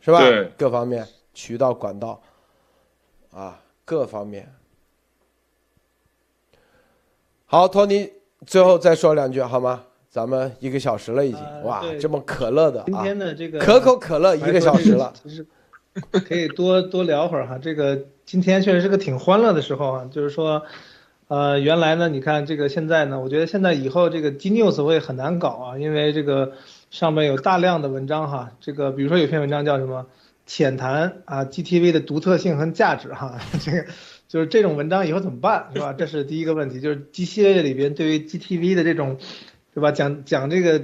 [0.00, 0.20] 是吧？
[0.56, 2.22] 各方面渠道管道。
[3.32, 4.52] 啊，各方面
[7.46, 8.10] 好，托尼
[8.46, 9.84] 最后再说两句好吗？
[10.10, 15.46] 咱们一个小时了已经，哇，这么可乐的今啊，天的这个可口可乐一个小时了，其实
[16.10, 17.56] 可以多多聊会儿哈。
[17.56, 20.62] 这个今天确实是个挺欢乐的时候啊，就是说，
[21.28, 26.52] 呃，原来呢，你看这个现在呢，我觉得现在以后这个 G News 会很难搞啊，因为这个
[26.90, 30.06] 上面有大量的文章哈，这个比如说有篇文章叫什么
[30.54, 33.86] 浅谈啊 GTV 的独特性和价值哈，这个
[34.28, 35.94] 就是这种文章以后怎么办是吧？
[35.94, 39.16] 这是第一个问题，就是 G 系列里边对于 GTV 的这种，
[39.72, 39.92] 对吧？
[39.92, 40.82] 讲讲这个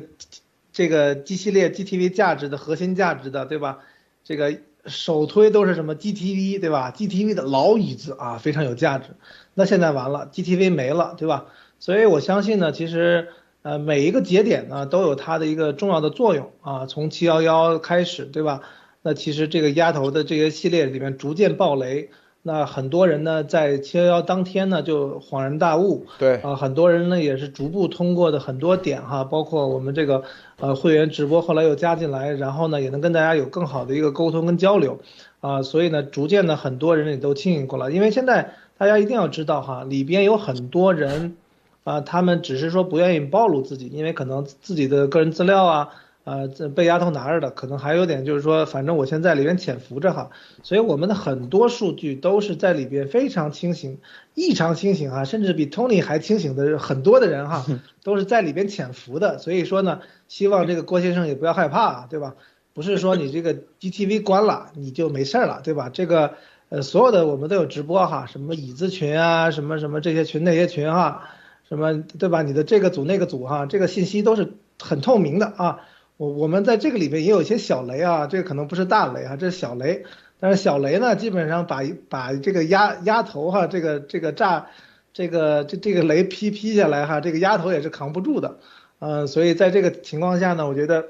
[0.72, 3.80] 这个 G 系列 GTV 价值的核心价值的，对吧？
[4.24, 4.56] 这个
[4.86, 9.08] 首推都是什么 GTV 对吧？GTV 的老椅子啊，非常有价值。
[9.52, 11.44] 那现在完了，GTV 没了，对吧？
[11.78, 13.28] 所以我相信呢，其实
[13.60, 16.86] 呃每一个节点呢都有它的一个重要的作用啊。
[16.86, 18.62] 从七幺幺开始，对吧？
[19.02, 22.10] 那其实这个鸭头的这些系列里面逐渐爆雷，
[22.42, 30.24] 那很多人呢在七幺幺当天呢就恍然大悟，对，啊，很多人呢也是逐步通过的很多点哈，包括我们这个
[30.58, 34.98] 呃会员直播后来又加进来，然后呢也能跟大家有更好的一个沟通跟交流，
[35.40, 41.36] 啊，所以呢逐渐的很多人也都清醒过来，因为现在大家一定要知道哈，里边有很多人
[41.84, 45.90] 啊，他们只是说不愿意暴露自己，因为可能自己的个人资料啊。
[46.28, 50.28] 呃，这被丫头拿着的，可能还有点就是说，反正我现在里边潜伏着哈，
[50.62, 53.98] 所以我们的很多数据都是在里边非常清醒，
[54.34, 57.64] 异常清醒哈，甚至比 Tony 还清醒的很多的人哈，
[58.04, 59.38] 都是在里边潜伏的。
[59.38, 62.34] 所以说呢，希望这个郭先生也不要害怕，对吧？
[62.74, 65.88] 不是说你这个 GTV 关了你就没事了，对吧？
[65.88, 66.34] 这个
[66.68, 71.30] 呃，所有的我们都有直播哈，什么椅子群啊，什么什么这些群那些群哈，
[71.66, 72.42] 什么对吧？
[72.42, 75.80] 你的这个组那个组哈，这个信息都是很透明的啊。
[76.18, 80.04] 我我们在这个里边也有一些小雷啊，这个可能不是大雷啊，这是小雷。
[80.40, 84.66] 但是小雷呢，基本上把把这个鸭鸭头哈，这个这个炸，
[85.12, 88.58] 这个这这个雷劈劈下来哈，这个鸭头也是扛不住的。
[88.98, 91.06] 呃，所以在这个情况下呢，我觉得，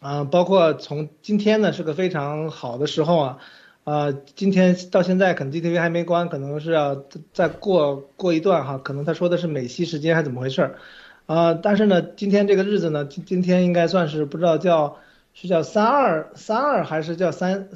[0.00, 3.38] 啊，包括从今天呢是个非常好的时候啊，
[3.84, 7.04] 啊，今天到现在可能 GTV 还没关，可能是要
[7.34, 10.78] 再过过一段哈，可能他说的是美西时间还怎么回事儿。
[11.26, 14.98] 啊，但是呢，今天这个日子呢，今今天应该算是不知道叫
[15.32, 17.68] 是叫三二三二还是叫三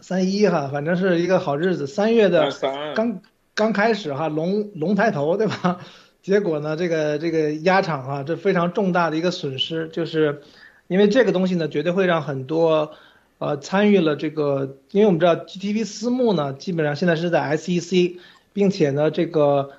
[0.00, 1.86] 三一哈，反正是一个好日子。
[1.86, 2.50] 三月的
[2.94, 3.20] 刚
[3.54, 5.80] 刚开始哈，龙龙抬头对吧？
[6.22, 10.40] 结果呢，这个这个压场啊，这非常重大的一个损失，就是
[10.86, 12.92] 因为这个东西呢，绝对会让很多
[13.38, 18.18] 呃参与了这个，因为我们知道 GTV 私募呢，基本上现在是在 SEC，
[18.52, 19.70] 并且呢，这个。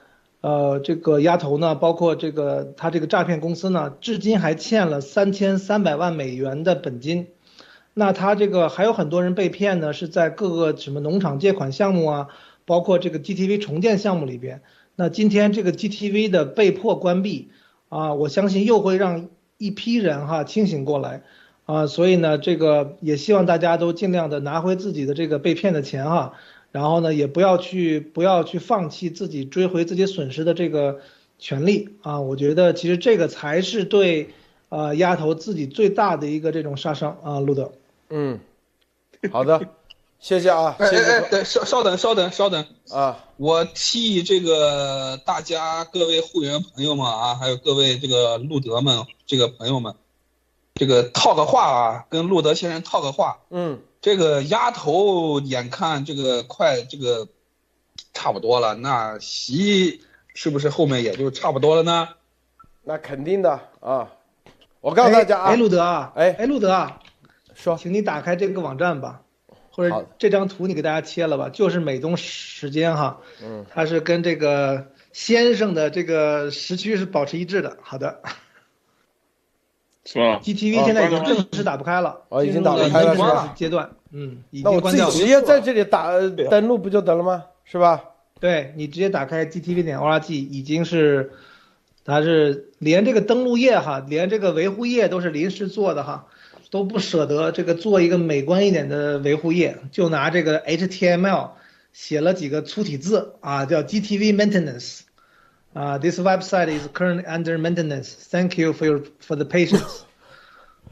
[0.43, 7.27] 呃，这个丫头呢，包括这个他这个诈骗公司呢，至今还欠了三千三百万美元的本金。
[7.93, 12.27] 那他这个还有很多人被骗呢，是在各个什么农场借款项目啊，
[12.65, 14.61] 包括这个 GTV 重建项目里边。
[14.97, 17.51] 那今天这个 GTV 的被迫关闭
[17.87, 21.23] 啊，我相信又会让一批人哈清醒过来
[21.65, 26.33] 啊，所以呢，这个也希望大家都尽量的拿回自己的这个被骗的钱哈。
[26.73, 31.01] 然后呢，也不要去不要去放弃自己追回自己损失的这个
[31.37, 32.19] 权利啊！
[32.19, 34.33] 我觉得其实这个才是对
[34.69, 37.71] 呃丫头自己最大的一个这种杀伤啊，路德。
[38.09, 38.39] 嗯，
[39.31, 39.61] 好的，
[40.19, 49.93] 谢谢啊，哎谢谢哎哎，等稍稍等稍等稍等，啊，我替这个大家各位会员朋友们啊，还有各位这个路德们这个朋友们，
[50.73, 53.41] 这个套个话啊，跟路德先生套个话。
[53.51, 57.29] 嗯，这个鸭头眼看这个快这个
[58.13, 60.01] 差不多了，那席
[60.35, 62.09] 是不是后面也就差不多了呢？
[62.83, 64.11] 那肯定的啊，
[64.81, 66.99] 我告诉大家啊哎，，路德啊，哎哎，路德啊，
[67.55, 69.21] 说请你打开这个网站吧，
[69.71, 77.77] 或者这张图你给大家切了吧，就是美东时间哈，嗯，它是跟这个先生的这个时区是保持一致的。
[77.81, 78.21] 好的
[80.05, 85.11] 是吧？，GTV 哦现在已经正式打不开了，哦已经打不开了是吧阶段，嗯，已那我经关掉了。
[85.11, 86.11] 自己直接在这里打
[86.49, 87.45] 登录不就得了吗？
[87.63, 88.03] 是吧？
[88.39, 91.31] 对你直接打开 GTV 点 org 已经是，
[92.03, 96.27] 它是连这个登录页哈，连这个维护页都是临时做的哈，
[96.69, 101.51] 都不舍得这个做一个美观一点的维护页，就拿这个 HTML
[101.93, 105.03] 写了几个粗体字啊，叫 GTV maintenance。
[105.73, 108.13] 啊、t h i s website is currently under maintenance.
[108.29, 110.03] Thank you for your for the patience.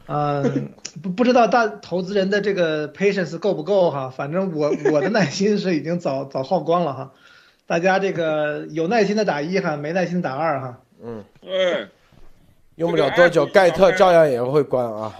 [0.06, 4.10] 嗯，不不知道大投资人的这个 patience 够不够哈？
[4.10, 7.12] 反正我我的耐心是已经早早耗光了哈。
[7.66, 10.80] 大家这个有耐心的打一哈，没耐心打二哈。
[11.00, 11.88] 嗯，对，
[12.74, 15.16] 用不了多久，盖特照样也会关啊。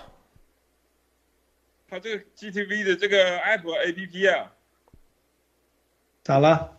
[1.88, 4.50] 他这个 GTV 的这个 app APP 啊，
[6.24, 6.72] 咋了？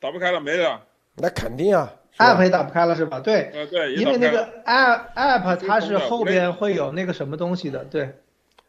[0.00, 0.82] 打不开了，没了。
[1.16, 3.20] 那肯定啊，app 也打不开了是吧？
[3.20, 8.18] 对，呃，对，因为那个 app app 它是后边会有那个什么东西的，对，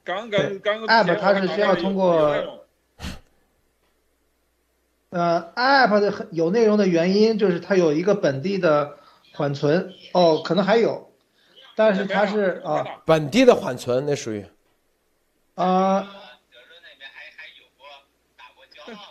[0.03, 2.61] 刚对刚刚 app 它是需要通过
[5.09, 8.97] 呃，app 的有内容的原因就是它有一个本地的
[9.33, 11.09] 缓存，哦，可能还有，
[11.75, 14.45] 但是它是啊本地的缓存那属于。
[15.55, 16.07] 啊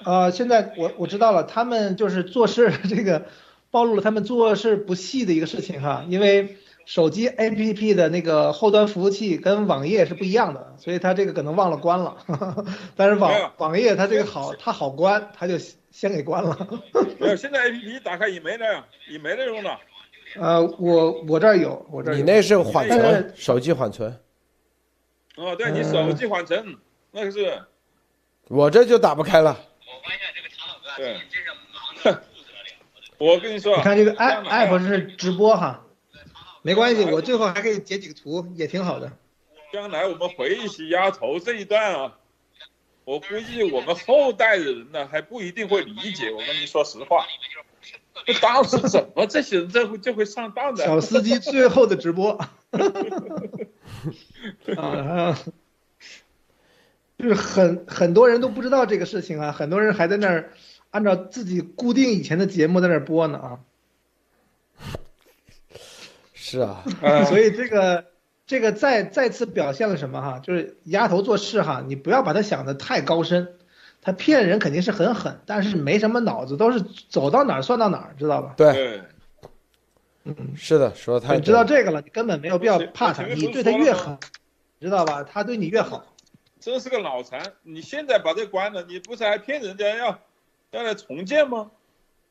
[0.05, 3.27] 呃，现在我我知道了，他们就是做事这个
[3.71, 12.17] 暴露了他们做事不细的一个事情哈，因为手机 APP 的那个后端服务器跟网页是不一样的，所以他这个可能忘了关了，
[12.97, 15.59] 但是网网页它这个好，它好关，他就
[15.91, 16.69] 先给关了。
[17.19, 19.71] 没有， 现在 A P P 打开也没那样，也没那种的。
[20.37, 22.19] 呃，我我这儿有，我这儿有。
[22.19, 24.19] 你那是缓存，手机缓存，
[25.37, 26.77] 哦，对你手机缓存，
[27.13, 27.63] 那个是
[28.49, 29.57] 我这就打不开了。
[30.97, 31.21] 对。
[33.17, 35.87] 我跟你说，你看这个 app 是直播哈，
[36.63, 39.13] 没关系，我最后还可以截几个图，也挺好的。
[39.73, 42.19] 将来我们回忆起丫头这一段啊，
[43.05, 46.33] 我估计我们后代的人呢还不一定会理解。
[46.33, 47.25] 我跟你说实话，
[48.43, 50.85] 当时怎么这些人这会就会上当的？
[50.85, 52.33] 小司机最后的直播，
[54.77, 55.39] 啊，
[57.17, 60.53] 就是很很多人都不知道这个事情啊，很多人还在那儿
[60.95, 63.59] 按照自己固定以前的节目在那播呢啊，
[66.33, 68.05] 是啊，啊 所以这个
[68.47, 73.57] 这个再再次表现了什么哈，就是丫头做事哈，你不要把她想的太高深，
[74.03, 78.55] 她骗人肯定是很狠，但是没什么脑子，都是走到哪儿算到哪儿，知道吧？
[78.57, 79.03] 对，
[80.23, 80.55] 嗯。
[80.55, 84.17] 是的，说的太你知道这个了，你根本没有必要怕他，你对他越狠，
[84.81, 85.25] 知道吧？
[85.25, 86.07] 他对你越好。
[86.61, 87.43] 真是个脑残！
[87.65, 90.21] 你现在把这关了，你不是还骗人家要
[90.75, 91.70] 要来重建吗？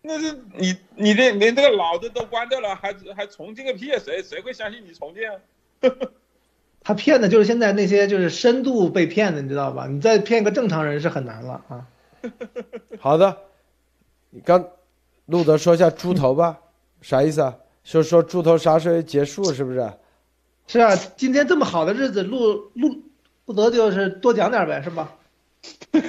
[0.02, 3.98] 那是你你连连这个老的都关掉了，还还重建个屁啊！
[4.04, 5.40] 谁谁会相信你重建啊？
[6.84, 9.88] 他骗的就是现在那些就是深度被骗的，你知道吧？
[9.88, 11.88] 你再骗个正常人是很难了啊。
[13.00, 13.38] 好的，
[14.30, 14.68] 你刚
[15.26, 16.60] 路德说一下猪头吧，
[17.02, 17.58] 啥意思啊？
[17.86, 19.94] 就说猪头啥时候结束是不是？
[20.68, 23.04] 是啊，今天这么好的日子，路路
[23.46, 25.16] 不得就是多讲点呗，是吧？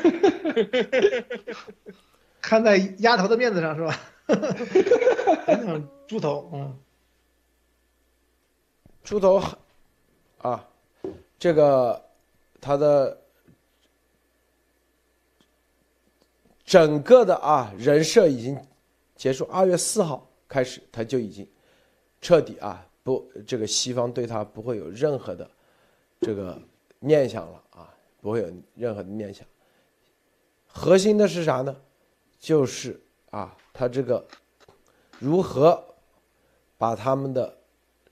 [2.47, 3.99] 看在丫头的面子上是吧？
[6.07, 6.79] 猪头，嗯，
[9.03, 9.43] 猪头
[10.39, 10.69] 啊，
[11.39, 12.05] 这个
[12.61, 13.19] 他的
[16.67, 18.63] 整个的啊人设已经
[19.17, 21.49] 结束，二月四号开始他就已经
[22.21, 25.51] 彻底啊不，这个西方对他不会有任何的
[26.21, 26.61] 这个
[27.01, 27.89] 念想了啊，
[28.21, 29.47] 不会有任何的念想。
[30.67, 31.75] 核心的是啥呢？
[32.45, 34.23] 就是啊，他这个
[35.19, 35.83] 如何
[36.77, 37.57] 把他们的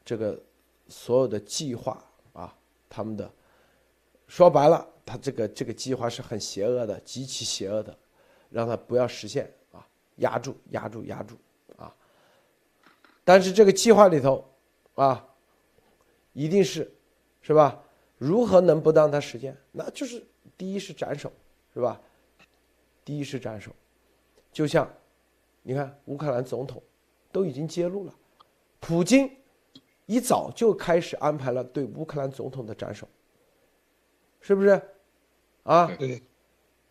[0.02, 0.42] 这个
[0.88, 2.02] 所有的计划
[2.32, 2.56] 啊，
[2.88, 3.30] 他们的
[4.26, 7.94] 说白了，他这个这个计划是很邪恶的，极其邪恶的，
[8.48, 11.36] 让他不要实现啊，压住，压住，压住
[11.76, 11.94] 啊。
[13.24, 14.42] 但是这个计划里头
[14.94, 15.28] 啊，
[16.32, 16.90] 一定是
[17.42, 17.78] 是吧？
[18.16, 19.54] 如何能不让他实现？
[19.72, 20.24] 那就是
[20.56, 21.30] 第一是斩首，
[21.74, 22.00] 是吧？
[23.04, 23.70] 第一是斩首，
[24.52, 24.88] 就像
[25.62, 26.82] 你看乌克兰总统
[27.32, 28.14] 都已经揭露了，
[28.78, 29.30] 普京
[30.06, 33.08] 一早就开始安排了对乌克兰总统的斩首，
[34.40, 34.80] 是不是？
[35.62, 36.22] 啊，对，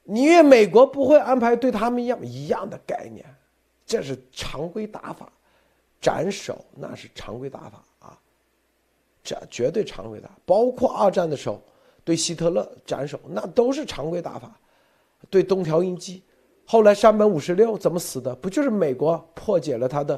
[0.03, 3.26] 你以为美国不会安排对他们一样一样的概念？
[3.85, 5.31] 这是常规打法，
[5.99, 8.18] 斩首那是常规打法啊，
[9.22, 11.61] 这绝对常规打，包括二战的时候
[12.06, 14.57] 对希特勒斩首，那都是常规打法。
[15.30, 16.23] 对东条英机，
[16.72, 18.34] 后来山本五十六怎么死的？
[18.34, 20.18] 不就是美国破解了他的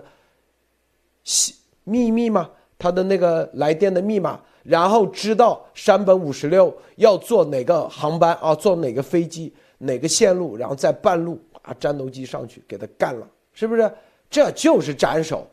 [1.24, 2.48] 秘秘密吗？
[2.78, 13.92] 他的那个来电的密码，然后知道山本五十六要坐哪个航班啊，坐哪个飞机，哪个线路，然后在半路啊战斗机上去给他干了，是不是？
[14.30, 15.48] 这就是斩首。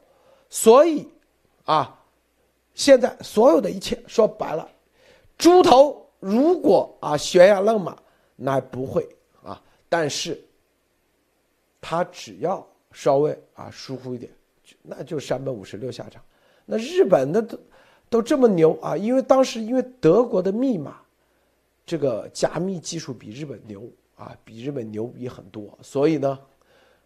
[0.51, 1.09] 所以
[1.65, 1.99] 啊，
[2.75, 4.69] 现在所有的一切说白了，
[5.39, 7.97] 猪头如果啊悬崖勒马，
[8.37, 9.09] 那不会
[9.43, 9.59] 啊。
[9.89, 10.39] 但是，
[11.81, 14.31] 他只要稍微啊疏忽一点，
[14.83, 16.23] 那就山本五十六下场。
[16.67, 17.59] 那日本的都
[18.09, 21.01] 都这么牛啊，因为当时因为德国的密码
[21.87, 23.83] 这个加密技术比日本牛
[24.17, 26.39] 啊，比日本牛逼很多，所以呢，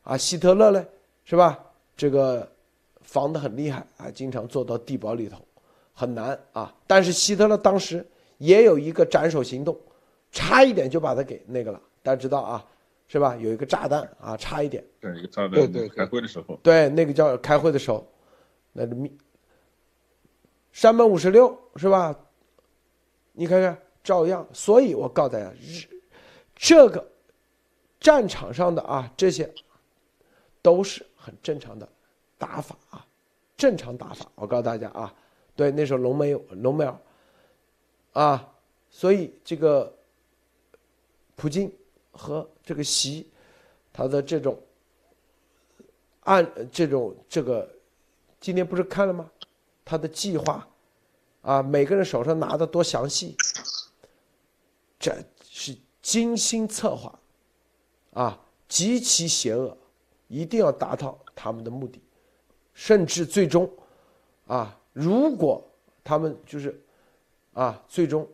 [0.02, 0.84] 啊希特勒嘞
[1.24, 1.58] 是吧？
[1.96, 2.50] 这个
[3.02, 5.38] 防得很厉害啊，经常做到地堡里头，
[5.94, 6.74] 很难啊。
[6.86, 8.04] 但是希特勒当时
[8.38, 9.78] 也有一个斩首行动，
[10.32, 11.80] 差一点就把他给那个了。
[12.02, 12.66] 大家知道啊，
[13.06, 13.36] 是吧？
[13.36, 14.84] 有一个炸弹啊，差一点。
[15.00, 15.50] 对，一个炸弹。
[15.50, 18.06] 对对对开会的时候，对，那个叫开会的时候，
[18.72, 19.16] 那个密
[20.72, 22.18] 山本五十六是吧？
[23.32, 24.46] 你看看，照样。
[24.52, 25.86] 所以我告诉大家，日
[26.56, 27.06] 这个
[28.00, 29.52] 战场上的啊，这些
[30.62, 31.88] 都是很正常的
[32.38, 33.06] 打法啊，
[33.56, 34.26] 正常打法。
[34.34, 35.14] 我告诉大家啊，
[35.54, 36.98] 对，那时候龙没有龙没有
[38.12, 38.52] 啊，
[38.90, 39.92] 所以这个
[41.36, 41.72] 普京
[42.14, 43.30] 和这个习，
[43.92, 44.58] 他的这种
[46.20, 47.68] 按这种这个，
[48.40, 49.30] 今天不是看了吗？
[49.84, 50.66] 他的计划
[51.42, 53.36] 啊，每个人手上拿的多详细，
[54.98, 57.18] 这是精心策划
[58.14, 59.76] 啊，极其邪恶，
[60.28, 62.00] 一定要达到他们的目的，
[62.72, 63.70] 甚至最终
[64.46, 65.62] 啊，如果
[66.02, 66.82] 他们就是
[67.52, 68.26] 啊，最终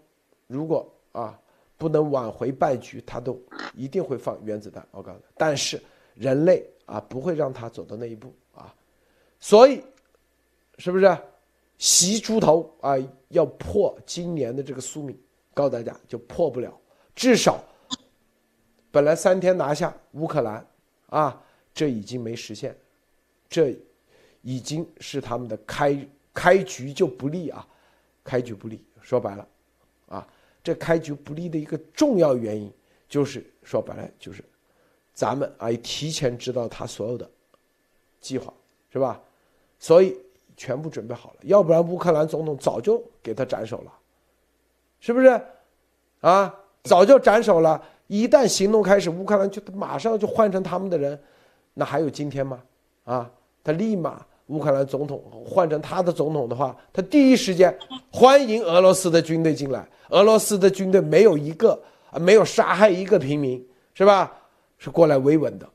[0.46, 1.36] 如果啊
[1.80, 3.40] 不能挽回败局，他都
[3.74, 4.86] 一定会放原子弹。
[4.90, 5.80] 我告诉你，但是
[6.14, 8.74] 人类啊不会让他走到那一步啊，
[9.38, 9.82] 所以
[10.76, 11.18] 是不是
[11.78, 12.96] 习猪头啊
[13.28, 15.18] 要破今年的这个宿命？
[15.54, 16.78] 告诉大家就破不了，
[17.14, 17.64] 至少
[18.90, 20.64] 本来三天拿下乌克兰
[21.06, 21.42] 啊，
[21.72, 22.76] 这已经没实现，
[23.48, 23.74] 这
[24.42, 27.66] 已经是他们的开开局就不利啊，
[28.22, 28.84] 开局不利。
[29.00, 29.48] 说白了，
[30.08, 30.28] 啊，
[30.62, 32.72] 这开局不利的一个重要原因
[33.08, 34.44] 就是说白了就是
[35.14, 37.28] 咱们啊提前知道他所有的
[38.20, 38.52] 计划
[38.92, 39.20] 是吧？
[39.78, 40.16] 所以
[40.56, 43.92] 全部准备好了，要不然乌克兰总统早就给他斩首了，
[45.00, 45.40] 是不是？
[46.20, 47.82] 啊，早就斩首了。
[48.08, 51.18] 一旦行动开始，乌克兰就马上就换成他们的人，
[51.72, 52.62] 那还有今天吗？
[53.04, 53.30] 啊，
[53.64, 57.76] 他立马乌克兰总统换成他的总统的话，他第一时间
[58.12, 59.88] 欢迎俄罗斯的军队进来。
[60.08, 63.64] 俄罗斯的军队没有一个啊，没有杀害一个平民，
[63.94, 64.36] 是吧？
[64.76, 65.68] 是过来维稳的。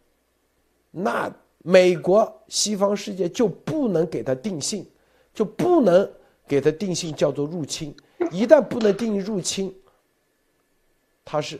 [0.92, 4.86] 那美国西方世界就不能给他定性，
[5.34, 6.12] 就不能
[6.46, 7.96] 给他定性叫做入侵。
[8.30, 9.74] 一旦不能定义入侵，
[11.24, 11.60] 他是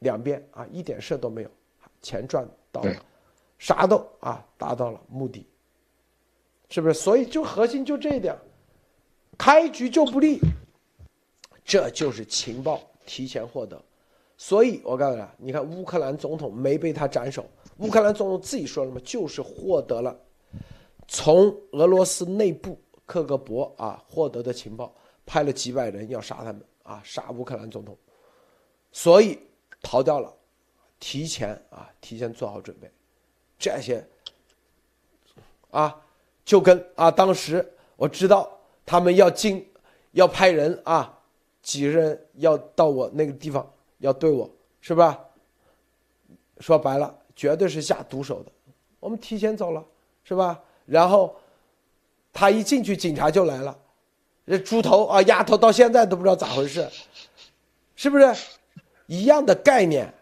[0.00, 1.50] 两边啊一点事都没有，
[2.00, 2.94] 钱赚到了，
[3.58, 5.44] 啥都啊达到了目的，
[6.72, 6.94] 是不是？
[6.94, 8.34] 所以就核心就这一点，
[9.36, 10.40] 开局就不利，
[11.62, 13.78] 这就是情报提前获得。
[14.38, 17.44] 所以我告诉你，你看乌克兰总统没被他斩首，
[17.76, 20.18] 乌克兰总统自己说了嘛，就是获得了
[21.06, 24.94] 从俄罗斯内部克格勃啊获得的情报，
[25.26, 27.94] 派了几百人要杀他们啊，杀乌克兰总统，
[28.92, 29.38] 所以
[29.82, 30.34] 逃掉了，
[30.98, 32.90] 提前啊提前做好准备，
[33.58, 34.02] 这些
[35.70, 36.00] 啊
[36.44, 37.66] 就跟啊当时
[37.96, 38.50] 我知道
[38.84, 39.66] 他们要进
[40.12, 41.18] 要派人啊
[41.62, 44.50] 几个人要到我那个地方要对我
[44.80, 45.18] 是吧？
[46.58, 48.52] 说白了，绝对是下毒手的。
[49.00, 49.84] 我们提前走了，
[50.24, 50.60] 是吧？
[50.86, 51.36] 然后
[52.32, 53.76] 他一进去，警察就来了。
[54.46, 56.88] 这猪头啊，丫头到现在都不知道咋回事，
[57.94, 58.34] 是不是
[59.06, 60.12] 一样的概念？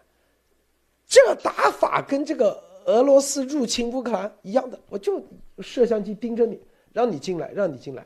[1.07, 5.23] 这个打法跟这个俄罗斯入侵乌克兰一样的，我就
[5.59, 6.59] 摄像机盯着你，
[6.93, 8.05] 让你进来，让你进来。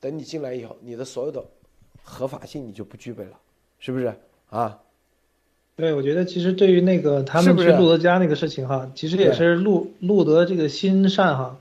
[0.00, 1.42] 等你进来以后，你的所有的
[2.02, 3.38] 合法性你就不具备了，
[3.78, 4.12] 是不是
[4.50, 4.80] 啊？
[5.76, 11.58] 对，我觉得其实对于那个他们是不是去路德家那个事情哈，其实也是路路德这个心善哈，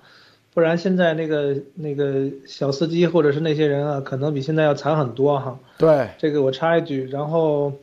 [0.54, 5.58] 不然现在那个那个小司机或者是那些人啊，可能比现在要惨很多哈。
[5.80, 7.74] 对，这个我插一句，然后，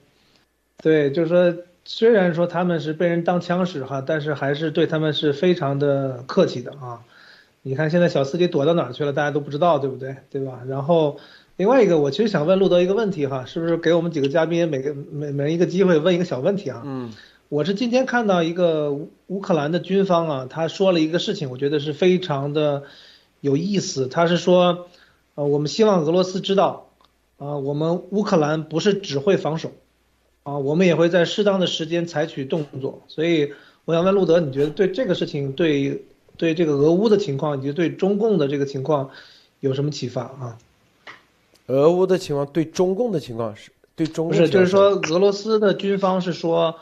[0.83, 1.63] 对，就是说，
[1.93, 7.01] 虽然说他们是被人当枪使哈，但是还是对他们是非常的客气的啊。
[7.63, 10.15] 你看现在小司机躲到哪儿去了，大家都不知道，对不对？
[10.31, 10.61] 对吧？
[10.69, 11.19] 然后
[11.57, 16.83] 另外一个，我其实想问路德一个问题哈，是不是给我们几个嘉宾每个每每人一个机会问一个小问题啊？
[16.85, 17.13] 嗯
[17.49, 22.85] 我是今天看到一个乌乌克兰的军方啊，他说了一个事情，我觉得是非常的
[23.41, 24.07] 有意思。
[24.07, 24.87] 他是说，
[25.35, 26.91] 呃，我们希望俄罗斯知道，
[27.39, 29.73] 啊、我们乌克兰不是只会防守，
[30.43, 33.03] 啊、我们也会在适当的时间采取动作。
[33.09, 33.53] 所以
[33.85, 36.05] 我想问路德，你觉得对这个事情，对
[36.37, 39.11] 对这个俄乌的情况以及对中共的这个情况
[39.61, 40.59] 有什么启发啊？
[41.67, 46.75] 俄乌的情况对中共的情况是对中共不是，就是说俄罗斯的军方是说，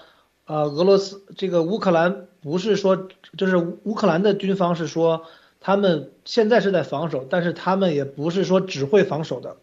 [0.47, 5.25] 呃，俄罗斯这个乌克兰不是说，就是乌克兰的军方是说，
[5.61, 9.57] 他们现在是在防守，但是他们也不是说只会防守的，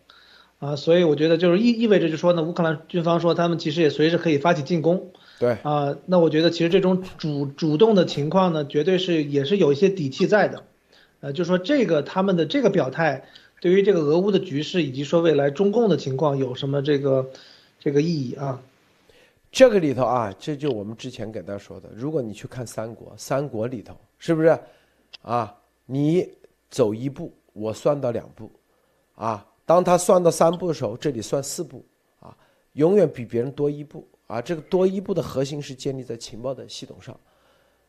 [0.60, 10.64] 啊，所以我觉得就是意意味着就说呢，乌克兰军方说他们其实也随时可以发起进攻，对啊，那我觉得其实这种主主动的情况呢，绝对是也是有一些底气在的，
[11.20, 13.26] 呃，就说这个他们的这个表态，
[13.60, 17.30] 对于这个俄乌的局势以及说未来中共的情况有什么这个
[17.80, 18.62] 这个意义啊？
[19.52, 24.58] 这个里头啊，这就我们之前给大家说的，如果你去看三国，三国里头是不是
[25.22, 25.56] 啊？
[25.86, 26.28] 你
[26.70, 28.50] 走一步，我算到两步，
[29.16, 31.84] 啊，当他算到三步的时候，这里算四步，
[32.20, 32.36] 啊，
[32.74, 37.20] 永远比别人多一步，啊，这个多一步的核心是建立在情报的系统上，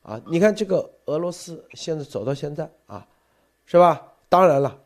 [0.02, 3.06] 啊，你看这个俄罗斯现在走到现在啊，
[3.66, 4.10] 是吧？
[4.28, 4.78] 当然了，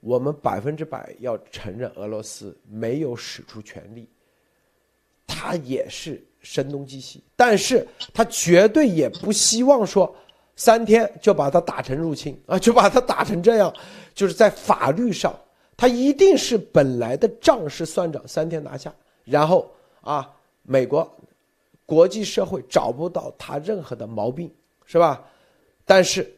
[0.00, 4.08] 我们百分之百要承认俄罗斯没有使出全力，
[5.26, 10.14] 他也是声东击西，但是他绝对也不希望说。
[10.58, 13.70] 三天就把他打成入侵啊，就把他打成这样，
[14.14, 15.38] 就是在法律上，
[15.76, 18.94] 他一定是本来的账是算账，三天拿下，
[19.24, 19.70] 然后
[20.00, 21.08] 啊，美国
[21.84, 24.50] 国际社会找不到他任何的毛病，
[24.84, 25.24] 是吧？
[25.84, 26.34] 但是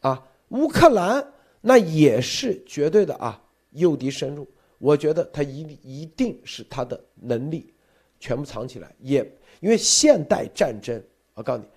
[0.00, 1.24] 啊，乌克兰
[1.60, 3.40] 那也是绝对的啊，
[3.72, 4.48] 诱敌深入，
[4.78, 7.72] 我觉得他一一定是他的能力
[8.18, 9.18] 全部藏起来，也
[9.60, 11.02] 因为现代战争，
[11.34, 11.68] 我告诉你。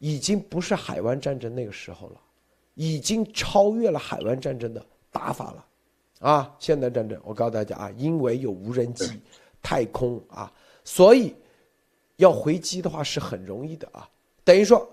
[0.00, 2.20] 已经不是海湾战争那个时候了，
[2.74, 5.66] 已经超越了海湾战争的打法了，
[6.20, 9.20] 啊，现代战争，我告诉大家啊，因为有无人机、
[9.62, 10.52] 太空啊，
[10.84, 11.34] 所以
[12.16, 14.08] 要回击的话是很容易的啊。
[14.44, 14.88] 等于说，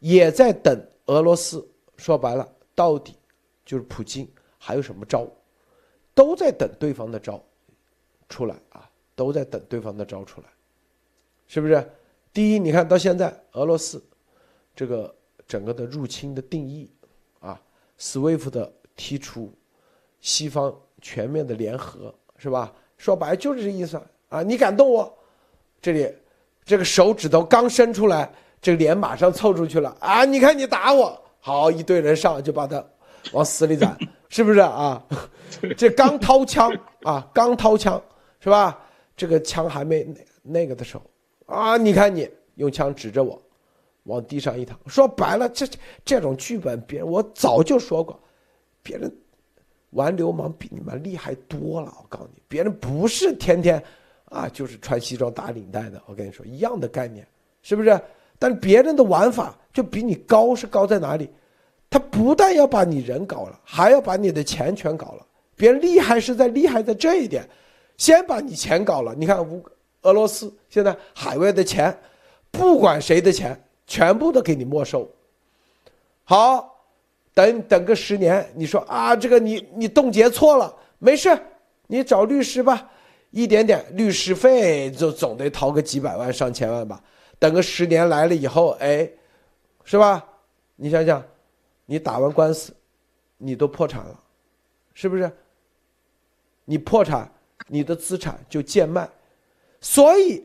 [0.00, 1.66] 也在等俄罗斯，
[1.96, 3.16] 说白了，到底
[3.64, 4.28] 就是普京
[4.58, 5.26] 还有什么招，
[6.14, 7.42] 都在等对方的招
[8.28, 10.48] 出来啊，都在等对方的招出来，
[11.46, 11.90] 是不是？
[12.32, 14.04] 第一，你看到现在俄罗斯
[14.74, 15.14] 这个
[15.46, 16.90] 整个的入侵的定义
[17.38, 17.62] 啊
[17.98, 19.52] ，SWIFT 的提出，
[20.24, 22.72] 西方全面的联合是吧？
[22.96, 24.42] 说白就是这意思啊！
[24.42, 25.18] 你敢动我，
[25.82, 26.10] 这里
[26.64, 30.24] 这个手指头刚伸出来，这个脸马上凑出去了啊！
[30.24, 32.82] 你看你打我，好一堆人上就把他
[33.32, 33.94] 往死里斩，
[34.30, 35.04] 是不是啊？
[35.76, 36.72] 这刚掏枪
[37.02, 38.02] 啊，刚掏枪
[38.40, 38.80] 是吧？
[39.14, 41.02] 这个枪还没那那个的时候。
[41.44, 41.76] 啊！
[41.76, 43.38] 你看你用枪指着我，
[44.04, 44.78] 往地上一躺。
[44.86, 45.66] 说白了，这
[46.02, 48.18] 这种剧本，别人我早就说过，
[48.82, 49.14] 别人
[49.94, 51.92] 玩流氓比你们厉害多了。
[51.98, 53.82] 我告诉你，别人不是天天
[54.26, 56.00] 啊，就是穿西装打领带的。
[56.06, 57.26] 我跟你说，一样的概念，
[57.62, 58.00] 是不是？
[58.38, 61.28] 但别人的玩法就比你高，是高在哪里？
[61.88, 65.26] 他不但要把你人搞了，还要把你的钱全搞了。
[65.56, 67.48] 别人厉害是在厉害在这一点，
[67.96, 69.14] 先把你钱搞了。
[69.14, 69.64] 你看乌。
[70.02, 71.98] 俄罗斯现在海外的钱，
[72.50, 75.10] 不管谁的钱，全部都给你没收。
[76.24, 76.73] 好，
[77.34, 81.36] 等等个十年，你说啊，这个你你冻结错了，没事，
[81.88, 82.88] 你找律师吧，
[83.30, 87.02] 一点点律师费就总得掏个几百万上千万吧。
[87.38, 89.10] 等个十年来了以后，哎，
[89.82, 90.24] 是吧？
[90.76, 91.22] 你想想，
[91.86, 92.72] 你打完官司，
[93.36, 94.20] 你都破产了，
[94.94, 95.30] 是不是？
[96.64, 97.30] 你破产，
[97.66, 99.08] 你的资产就贱卖。
[99.80, 100.42] 所以，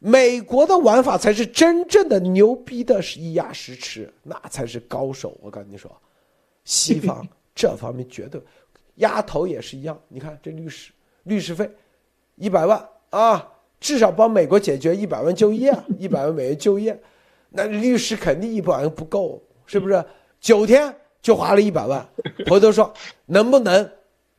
[0.00, 5.38] 美国的玩法才是真正的牛逼的，是一压十吃，那才是高手。
[5.40, 5.90] 我跟你说，
[6.64, 8.40] 西方这方面绝对，
[8.96, 9.98] 丫头也是一样。
[10.08, 10.92] 你看这律师，
[11.24, 11.70] 律师费
[12.36, 16.98] 一百万啊，至少帮美国解决一百万就业， 一百万美元就业，
[17.50, 20.04] 那律师肯定一百万不够，是不是？
[20.40, 22.06] 九天就花了一百万，
[22.48, 22.92] 回头说
[23.26, 23.90] 能不能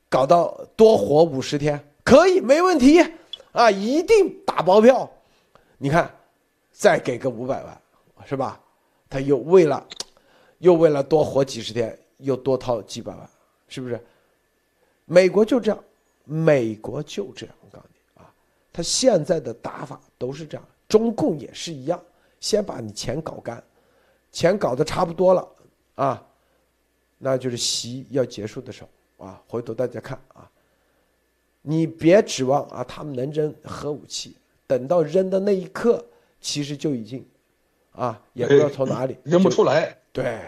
[0.10, 1.80] 搞到多活五十天？
[2.03, 3.03] 可以，没问题。
[3.52, 5.10] 啊，一定打包票，
[5.77, 6.14] 你看，
[6.72, 7.81] 再给个五百万，
[8.26, 8.60] 是吧？
[9.10, 9.88] 他又为了，
[10.57, 13.30] 又为了多活几十天，又多掏几百万，
[13.68, 13.99] 是不是？
[15.06, 15.84] 美国就这样，
[16.23, 18.34] 美国就这样，我告诉你啊，
[18.73, 22.03] 他现在的打法都是这样，中共也是一样，
[22.39, 23.64] 先把你钱搞干，
[24.31, 25.47] 钱搞得差不多了
[25.95, 26.27] 啊，
[27.18, 30.49] 那就是习要结束的时候啊，回头大家看啊。
[31.68, 34.35] 你别指望啊，他们能扔核武器，
[34.68, 36.06] 等到扔的那一刻，
[36.39, 37.26] 其实就已经，
[37.91, 40.47] 啊，也不知道从哪里扔不出来，对，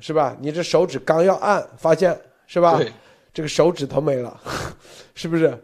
[0.00, 0.36] 是吧？
[0.40, 2.80] 你这手指刚要按，发现是吧？
[3.32, 4.40] 这个手指头没了，
[5.14, 5.58] 是不是？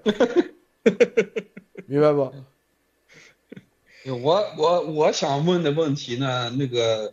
[1.86, 2.32] 明白不？
[4.23, 7.12] 我我我想问的问题呢，那个。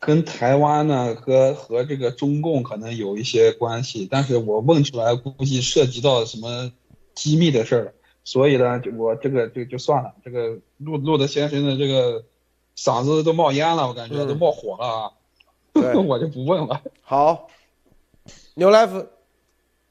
[0.00, 6.70] 跟台湾呢，和和这个中共可能有一些关系，但是我问出来估计涉及到什么
[7.14, 10.12] 机密的事儿，所以呢，就我这个就就算了。
[10.22, 12.22] 这个陆陆德先生的这个
[12.76, 15.10] 嗓子都冒烟了，我感觉都冒火了啊，
[16.06, 16.82] 我就不问了。
[17.02, 17.48] 好，
[18.54, 19.06] 牛来福，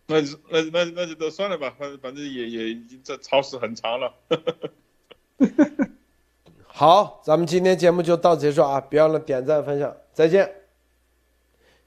[0.08, 4.14] 那那那那就都算了吧，反正反正也也已经这超时很长了。
[6.66, 8.82] 好，咱们今天节目就到此结束啊！
[8.82, 10.52] 别忘了点赞分享，再见，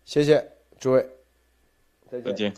[0.04, 1.08] 谢谢诸位，
[2.08, 2.54] 再见。